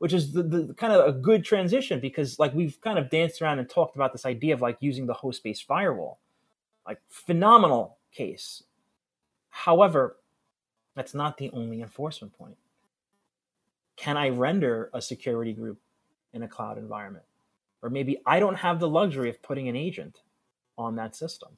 [0.04, 3.40] which is the, the, kind of a good transition because like we've kind of danced
[3.40, 6.18] around and talked about this idea of like using the host based firewall
[6.86, 8.64] like phenomenal case
[9.48, 10.16] however
[10.94, 12.56] that's not the only enforcement point
[13.96, 15.78] can i render a security group
[16.32, 17.24] in a cloud environment
[17.84, 20.22] or maybe i don't have the luxury of putting an agent
[20.76, 21.50] on that system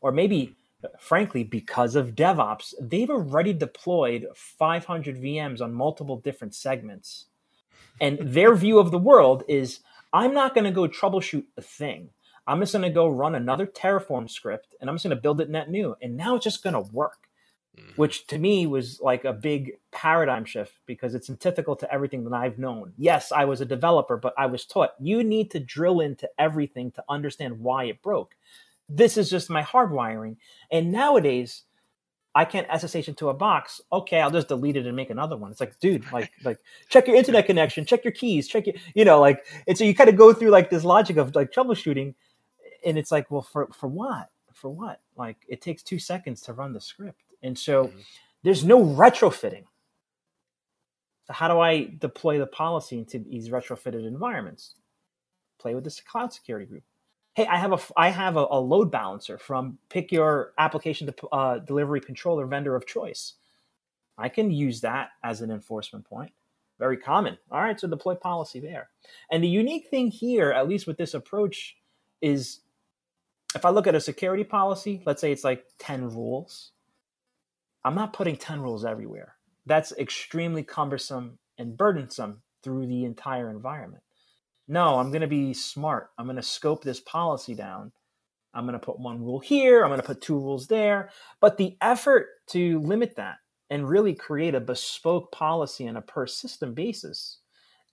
[0.00, 0.54] or maybe
[1.00, 7.24] frankly because of devops they've already deployed 500 vms on multiple different segments
[8.00, 9.80] and their view of the world is
[10.12, 12.10] I'm not going to go troubleshoot a thing.
[12.46, 15.40] I'm just going to go run another Terraform script and I'm just going to build
[15.40, 15.96] it net new.
[16.00, 17.25] And now it's just going to work,
[17.78, 17.92] mm-hmm.
[17.96, 22.34] which to me was like a big paradigm shift because it's antithetical to everything that
[22.34, 22.92] I've known.
[22.96, 26.90] Yes, I was a developer, but I was taught you need to drill into everything
[26.92, 28.34] to understand why it broke.
[28.88, 30.36] This is just my hardwiring.
[30.70, 31.64] And nowadays,
[32.36, 33.80] I can't SSH into a box.
[33.90, 35.50] Okay, I'll just delete it and make another one.
[35.50, 36.58] It's like, dude, like, like
[36.90, 39.94] check your internet connection, check your keys, check your, you know, like, and so you
[39.94, 42.14] kind of go through like this logic of like troubleshooting,
[42.84, 44.28] and it's like, well, for for what?
[44.52, 45.00] For what?
[45.16, 47.98] Like, it takes two seconds to run the script, and so mm-hmm.
[48.42, 49.64] there's no retrofitting.
[51.26, 54.74] So how do I deploy the policy into these retrofitted environments?
[55.58, 56.82] Play with this cloud security group
[57.36, 61.28] hey, I have a I have a, a load balancer from pick your application to
[61.28, 63.34] uh, delivery controller vendor of choice.
[64.18, 66.32] I can use that as an enforcement point.
[66.78, 67.38] Very common.
[67.50, 68.88] All right, so deploy policy there.
[69.30, 71.76] And the unique thing here, at least with this approach,
[72.22, 72.60] is
[73.54, 76.72] if I look at a security policy, let's say it's like 10 rules,
[77.86, 79.36] I'm not putting 10 rules everywhere.
[79.64, 84.02] That's extremely cumbersome and burdensome through the entire environment.
[84.66, 86.10] No, I'm going to be smart.
[86.18, 87.92] I'm going to scope this policy down.
[88.52, 89.84] I'm going to put one rule here.
[89.84, 91.10] I'm going to put two rules there.
[91.40, 93.36] But the effort to limit that
[93.70, 97.38] and really create a bespoke policy on a per system basis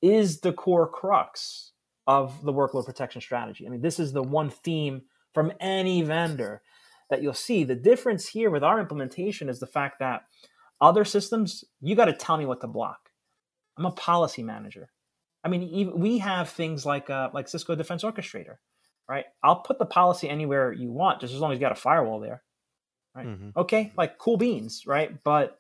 [0.01, 1.73] is the core crux
[2.07, 3.67] of the workload protection strategy.
[3.67, 5.03] I mean, this is the one theme
[5.35, 6.63] from any vendor
[7.13, 7.63] that you'll see.
[7.63, 10.23] The difference here with our implementation is the fact that
[10.81, 13.11] other systems, you got to tell me what to block.
[13.77, 14.89] I'm a policy manager.
[15.43, 18.55] I mean, we have things like uh, like Cisco Defense Orchestrator,
[19.07, 19.25] right?
[19.43, 22.19] I'll put the policy anywhere you want, just as long as you got a firewall
[22.19, 22.41] there,
[23.13, 23.27] right?
[23.27, 23.49] Mm-hmm.
[23.57, 25.23] Okay, like cool beans, right?
[25.23, 25.59] But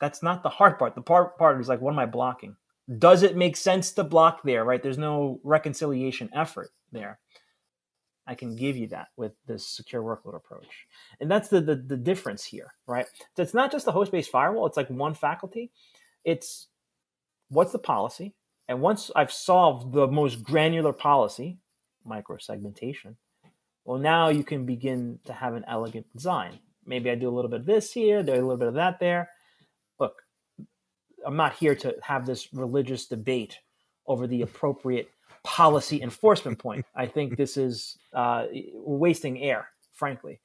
[0.00, 0.96] that's not the hard part.
[0.96, 2.56] The part part is like, what am I blocking?
[2.98, 4.82] Does it make sense to block there, right?
[4.82, 7.20] There's no reconciliation effort there.
[8.26, 10.86] I can give you that with this secure workload approach.
[11.20, 13.06] And that's the, the, the difference here, right?
[13.36, 15.70] So it's not just a host based firewall, it's like one faculty.
[16.24, 16.68] It's
[17.48, 18.34] what's the policy?
[18.66, 21.58] And once I've solved the most granular policy,
[22.08, 23.16] microsegmentation,
[23.84, 26.58] well, now you can begin to have an elegant design.
[26.86, 28.98] Maybe I do a little bit of this here, do a little bit of that
[29.00, 29.28] there.
[30.00, 30.22] Look,
[31.26, 33.58] I'm not here to have this religious debate
[34.06, 35.10] over the appropriate
[35.44, 36.84] policy enforcement point.
[36.94, 40.40] I think this is uh, wasting air, frankly.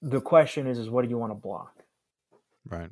[0.00, 1.74] The question is, is what do you want to block?
[2.68, 2.90] Right.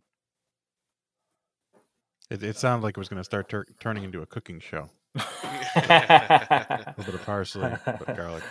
[2.31, 4.91] It, it sounded like it was going to start tur- turning into a cooking show.
[5.15, 8.43] a little bit of parsley, but garlic.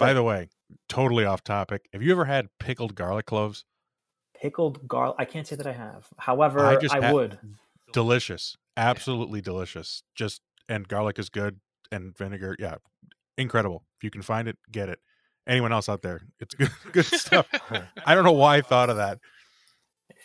[0.00, 0.48] By the way,
[0.88, 1.88] totally off topic.
[1.92, 3.64] Have you ever had pickled garlic cloves?
[4.34, 5.16] Pickled garlic.
[5.18, 6.06] I can't say that I have.
[6.16, 7.38] However, I, I would.
[7.92, 10.02] Delicious, absolutely delicious.
[10.14, 11.60] Just and garlic is good,
[11.92, 12.76] and vinegar, yeah,
[13.36, 13.84] incredible.
[13.98, 15.00] If you can find it, get it.
[15.46, 17.46] Anyone else out there, it's good, good stuff.
[18.06, 19.18] I don't know why I thought of that.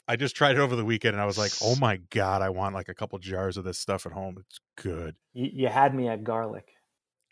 [0.08, 2.50] I just tried it over the weekend and I was like, oh my God, I
[2.50, 4.36] want like a couple jars of this stuff at home.
[4.40, 5.16] It's good.
[5.34, 6.74] You, you had me at garlic.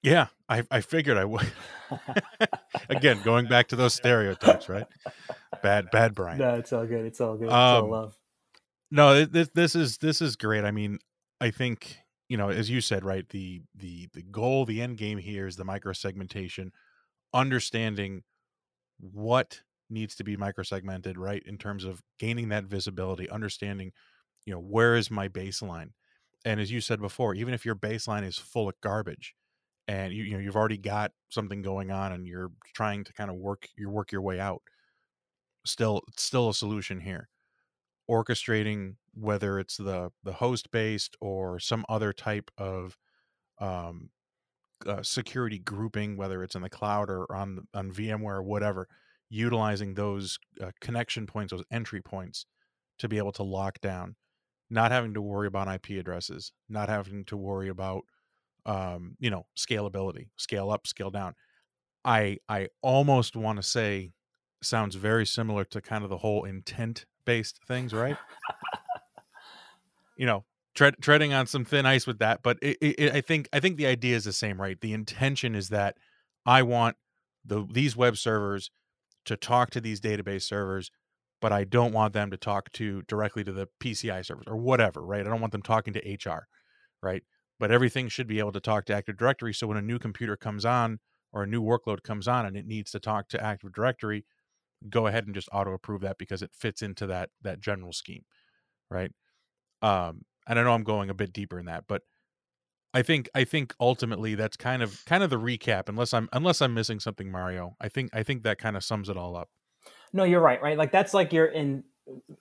[0.01, 1.49] Yeah, I, I figured I would.
[2.89, 4.88] Again, going back to those stereotypes, right?
[5.61, 6.39] Bad, bad Bryan.
[6.39, 7.05] No, it's all good.
[7.05, 7.45] It's all good.
[7.45, 8.18] It's um, all love.
[8.91, 10.66] No, this this is this is great.
[10.66, 10.99] I mean,
[11.39, 13.28] I think you know, as you said, right?
[13.30, 16.71] The the the goal, the end game here is the micro segmentation,
[17.34, 18.24] understanding
[18.99, 21.43] what needs to be microsegmented, right?
[21.45, 23.91] In terms of gaining that visibility, understanding,
[24.45, 25.91] you know, where is my baseline?
[26.45, 29.36] And as you said before, even if your baseline is full of garbage
[29.88, 33.30] and you, you know you've already got something going on and you're trying to kind
[33.32, 34.63] of work you work your way out,
[35.65, 37.30] still still a solution here
[38.10, 42.97] orchestrating whether it's the the host based or some other type of
[43.60, 44.10] um,
[44.86, 48.88] uh, security grouping whether it's in the cloud or on on VMware or whatever
[49.30, 52.45] utilizing those uh, connection points those entry points
[52.99, 54.16] to be able to lock down
[54.70, 58.04] not having to worry about IP addresses not having to worry about
[58.66, 61.34] um, you know scalability scale up scale down.
[62.06, 64.12] I i almost want to say
[64.62, 68.17] sounds very similar to kind of the whole intent based things right?
[70.15, 70.45] You know
[70.76, 73.78] tread, treading on some thin ice with that but it, it, i think i think
[73.78, 74.80] the idea is the same right?
[74.80, 75.97] The intention is that
[76.45, 76.97] i want
[77.45, 78.71] the these web servers
[79.26, 80.91] to talk to these database servers
[81.41, 85.01] but i don't want them to talk to directly to the pci servers or whatever
[85.03, 85.26] right?
[85.26, 86.47] I don't want them talking to hr
[87.03, 87.24] right?
[87.59, 89.53] But everything should be able to talk to Active Directory.
[89.53, 90.99] So when a new computer comes on
[91.32, 94.26] or a new workload comes on and it needs to talk to Active Directory,
[94.90, 98.24] go ahead and just auto approve that because it fits into that that general scheme,
[98.90, 99.12] right?
[99.82, 102.02] Um, and I know I'm going a bit deeper in that, but
[102.94, 105.90] I think I think ultimately that's kind of kind of the recap.
[105.90, 107.76] Unless I'm unless I'm missing something, Mario.
[107.82, 109.50] I think I think that kind of sums it all up.
[110.14, 110.62] No, you're right.
[110.62, 111.84] Right, like that's like you're in,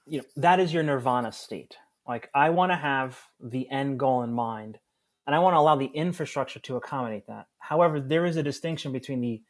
[0.07, 1.77] you know, that is your nirvana state.
[2.07, 4.79] Like I want to have the end goal in mind
[5.27, 7.47] and I want to allow the infrastructure to accommodate that.
[7.59, 9.43] However, there is a distinction between the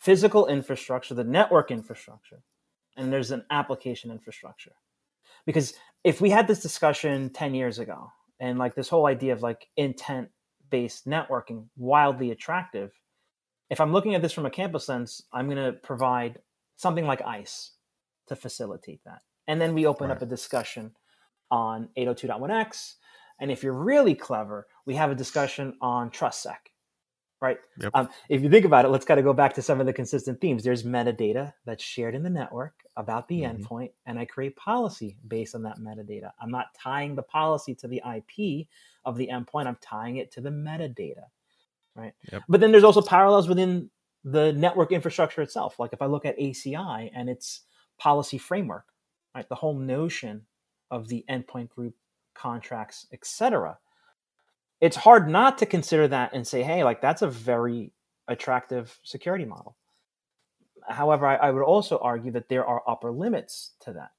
[0.00, 2.42] physical infrastructure, the network infrastructure,
[2.96, 4.72] and there's an application infrastructure.
[5.46, 5.74] Because
[6.04, 9.68] if we had this discussion 10 years ago and like this whole idea of like
[9.76, 10.28] intent
[10.70, 12.92] based networking, wildly attractive,
[13.68, 16.40] if I'm looking at this from a campus sense, I'm going to provide
[16.76, 17.72] something like ISE
[18.28, 19.22] to facilitate that.
[19.46, 20.16] And then we open right.
[20.16, 20.92] up a discussion
[21.50, 22.94] on 802.1x
[23.40, 26.58] and if you're really clever, we have a discussion on TrustSec,
[27.40, 27.58] right?
[27.80, 27.92] Yep.
[27.94, 29.92] Um, if you think about it, let's kind of go back to some of the
[29.92, 30.62] consistent themes.
[30.62, 33.62] There's metadata that's shared in the network about the mm-hmm.
[33.62, 36.30] endpoint, and I create policy based on that metadata.
[36.40, 38.66] I'm not tying the policy to the IP
[39.04, 41.24] of the endpoint, I'm tying it to the metadata,
[41.94, 42.12] right?
[42.32, 42.42] Yep.
[42.48, 43.90] But then there's also parallels within
[44.24, 45.78] the network infrastructure itself.
[45.78, 47.62] Like if I look at ACI and its
[47.98, 48.84] policy framework,
[49.34, 49.48] right?
[49.48, 50.42] The whole notion
[50.90, 51.94] of the endpoint group
[52.34, 53.78] contracts, etc.
[54.80, 57.92] It's hard not to consider that and say, hey, like that's a very
[58.28, 59.76] attractive security model.
[60.88, 64.10] However, I, I would also argue that there are upper limits to that.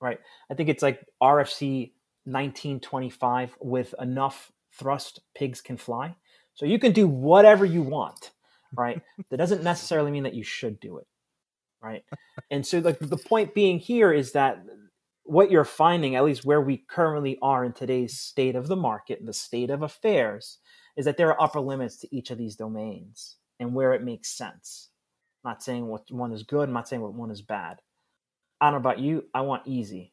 [0.00, 0.18] Right.
[0.50, 1.92] I think it's like RFC
[2.24, 6.14] 1925 with enough thrust, pigs can fly.
[6.54, 8.32] So you can do whatever you want,
[8.76, 9.00] right?
[9.30, 11.06] that doesn't necessarily mean that you should do it,
[11.80, 12.04] right?
[12.50, 14.64] And so, like the point being here is that
[15.32, 19.18] what you're finding, at least where we currently are in today's state of the market,
[19.18, 20.58] and the state of affairs,
[20.94, 24.36] is that there are upper limits to each of these domains and where it makes
[24.36, 24.90] sense.
[25.42, 27.80] I'm not saying what one is good, I'm not saying what one is bad.
[28.60, 30.12] I don't know about you, I want easy.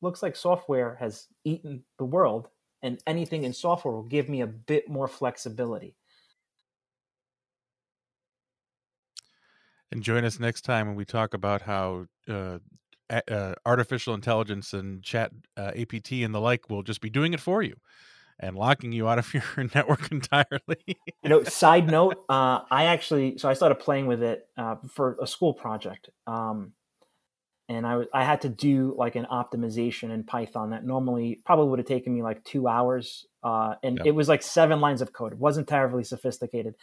[0.00, 2.48] Looks like software has eaten the world,
[2.82, 5.96] and anything in software will give me a bit more flexibility.
[9.90, 12.58] And join us next time when we talk about how uh,
[13.10, 17.40] uh, artificial intelligence and chat uh, apt and the like will just be doing it
[17.40, 17.74] for you
[18.38, 23.38] and locking you out of your network entirely you know side note uh, i actually
[23.38, 26.72] so i started playing with it uh, for a school project um,
[27.68, 31.78] and I, I had to do like an optimization in python that normally probably would
[31.78, 34.06] have taken me like two hours uh, and yep.
[34.06, 36.74] it was like seven lines of code it wasn't terribly sophisticated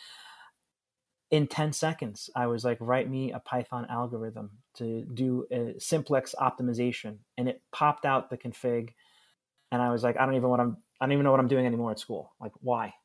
[1.30, 6.34] in 10 seconds i was like write me a python algorithm to do a simplex
[6.40, 8.90] optimization and it popped out the config
[9.72, 11.48] and i was like i don't even what i'm i don't even know what i'm
[11.48, 12.34] doing anymore at school.
[12.40, 12.94] Like why?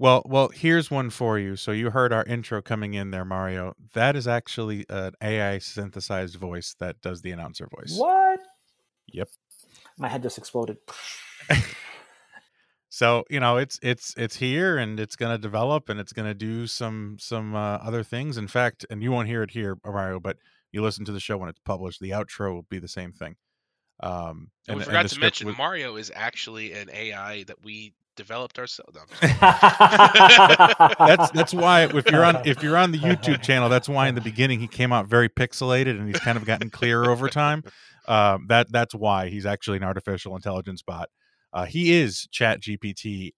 [0.00, 1.56] Well well here's one for you.
[1.56, 3.74] So you heard our intro coming in there mario.
[3.92, 7.98] That is actually an ai synthesized voice that does the announcer voice.
[7.98, 8.40] What?
[9.12, 9.28] Yep.
[9.98, 10.78] My head just exploded
[12.90, 16.26] so you know it's it's it's here and it's going to develop and it's going
[16.26, 18.36] to do some some uh, other things.
[18.36, 20.36] In fact and you won't hear it here mario but
[20.72, 23.36] you listen to the show when it's published the outro will be the same thing.
[24.02, 28.58] Um and, and we forgot to mention mario is actually an ai that we developed
[28.58, 29.00] ourselves no,
[31.06, 34.14] that's that's why if you're on if you're on the youtube channel that's why in
[34.14, 37.62] the beginning he came out very pixelated and he's kind of gotten clearer over time.
[38.08, 41.08] Um, that that's why he's actually an artificial intelligence bot
[41.52, 43.32] uh, he is Chat GPT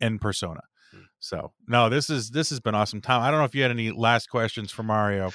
[0.00, 0.62] in persona.
[0.92, 1.02] Hmm.
[1.20, 3.00] So no, this is this has been awesome.
[3.00, 5.32] Tom, I don't know if you had any last questions for Mario.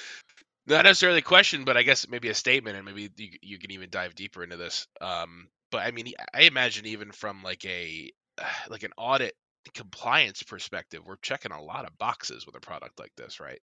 [0.65, 3.71] Not necessarily a question, but I guess maybe a statement, and maybe you, you can
[3.71, 4.87] even dive deeper into this.
[5.01, 8.11] Um, but I mean, I imagine even from like a
[8.69, 9.33] like an audit
[9.73, 13.59] compliance perspective, we're checking a lot of boxes with a product like this, right?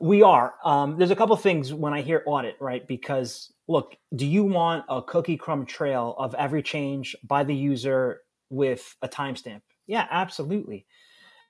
[0.00, 0.54] We are.
[0.64, 2.86] Um, there's a couple things when I hear audit, right?
[2.88, 8.22] Because look, do you want a cookie crumb trail of every change by the user
[8.48, 9.60] with a timestamp?
[9.86, 10.86] Yeah, absolutely.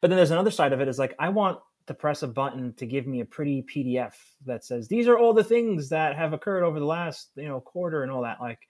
[0.00, 2.72] But then there's another side of it is like I want to press a button
[2.74, 4.14] to give me a pretty PDF
[4.46, 7.60] that says these are all the things that have occurred over the last you know
[7.60, 8.40] quarter and all that.
[8.40, 8.60] Like,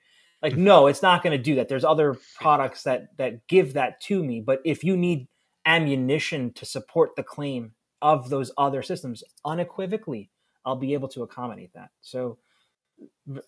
[0.43, 0.65] like Mm-hmm.
[0.65, 1.69] no, it's not going to do that.
[1.69, 4.41] There's other products that that give that to me.
[4.41, 5.29] But if you need
[5.67, 10.31] ammunition to support the claim of those other systems unequivocally,
[10.65, 11.91] I'll be able to accommodate that.
[12.01, 12.39] So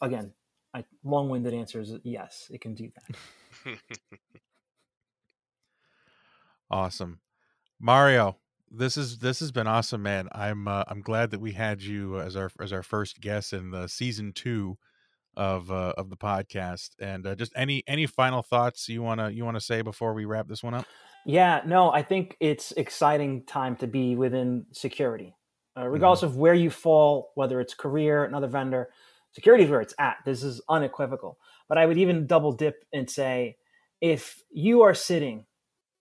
[0.01, 0.33] again,
[0.75, 3.79] I, long-winded answer is yes, it can do that.
[6.73, 7.21] Awesome,
[7.79, 8.39] Mario.
[8.71, 10.31] This is this has been awesome, man.
[10.33, 13.71] I'm uh, I'm glad that we had you as our as our first guest in
[13.71, 14.79] the season two
[15.37, 16.93] of uh, of the podcast.
[16.99, 20.49] And uh, just any any final thoughts you wanna you wanna say before we wrap
[20.49, 20.87] this one up?
[21.25, 25.37] Yeah, no, I think it's exciting time to be within security,
[25.79, 28.91] uh, regardless of where you fall, whether it's career, another vendor.
[29.33, 30.17] Security is where it's at.
[30.25, 31.39] This is unequivocal.
[31.69, 33.57] But I would even double dip and say,
[34.01, 35.47] if you are sitting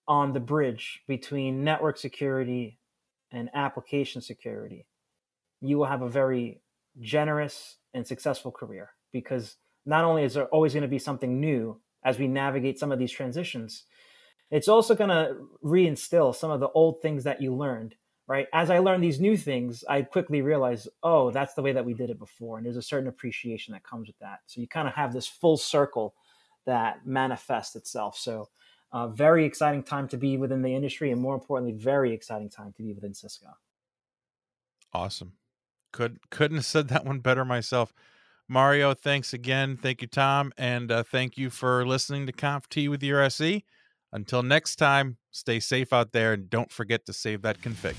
[0.08, 2.78] on the bridge between network security
[3.30, 4.86] and application security,
[5.60, 6.60] you will have a very
[7.00, 11.80] generous and successful career because not only is there always going to be something new
[12.04, 13.84] as we navigate some of these transitions,
[14.52, 17.96] it's also going to reinstill some of the old things that you learned
[18.28, 21.84] right as i learn these new things i quickly realize, oh that's the way that
[21.84, 24.68] we did it before and there's a certain appreciation that comes with that so you
[24.68, 26.14] kind of have this full circle
[26.66, 28.48] that manifests itself so
[28.92, 32.72] uh, very exciting time to be within the industry and more importantly very exciting time
[32.72, 33.48] to be within cisco
[34.92, 35.32] Awesome.
[35.92, 37.92] Could couldn't have said that one better myself.
[38.48, 39.76] Mario, thanks again.
[39.76, 43.64] Thank you, Tom, and uh, thank you for listening to Conf T with your SE.
[44.12, 47.94] Until next time, stay safe out there and don't forget to save that config.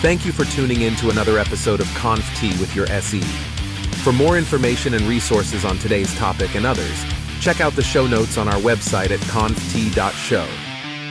[0.00, 3.20] Thank you for tuning in to another episode of Conf T with your SE.
[4.04, 7.04] For more information and resources on today's topic and others,
[7.40, 10.46] check out the show notes on our website at conft.show.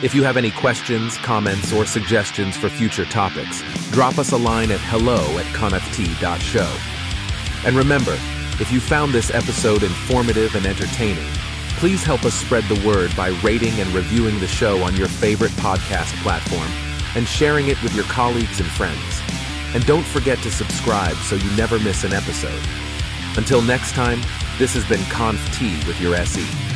[0.02, 4.72] If you have any questions, comments, or suggestions for future topics, drop us a line
[4.72, 6.78] at hello at conft.show.
[7.68, 8.14] And remember,
[8.62, 11.28] if you found this episode informative and entertaining,
[11.76, 15.52] please help us spread the word by rating and reviewing the show on your favorite
[15.54, 16.68] podcast platform
[17.16, 19.22] and sharing it with your colleagues and friends.
[19.74, 22.62] And don't forget to subscribe so you never miss an episode.
[23.38, 24.22] Until next time,
[24.58, 26.75] this has been Conf T with your SE.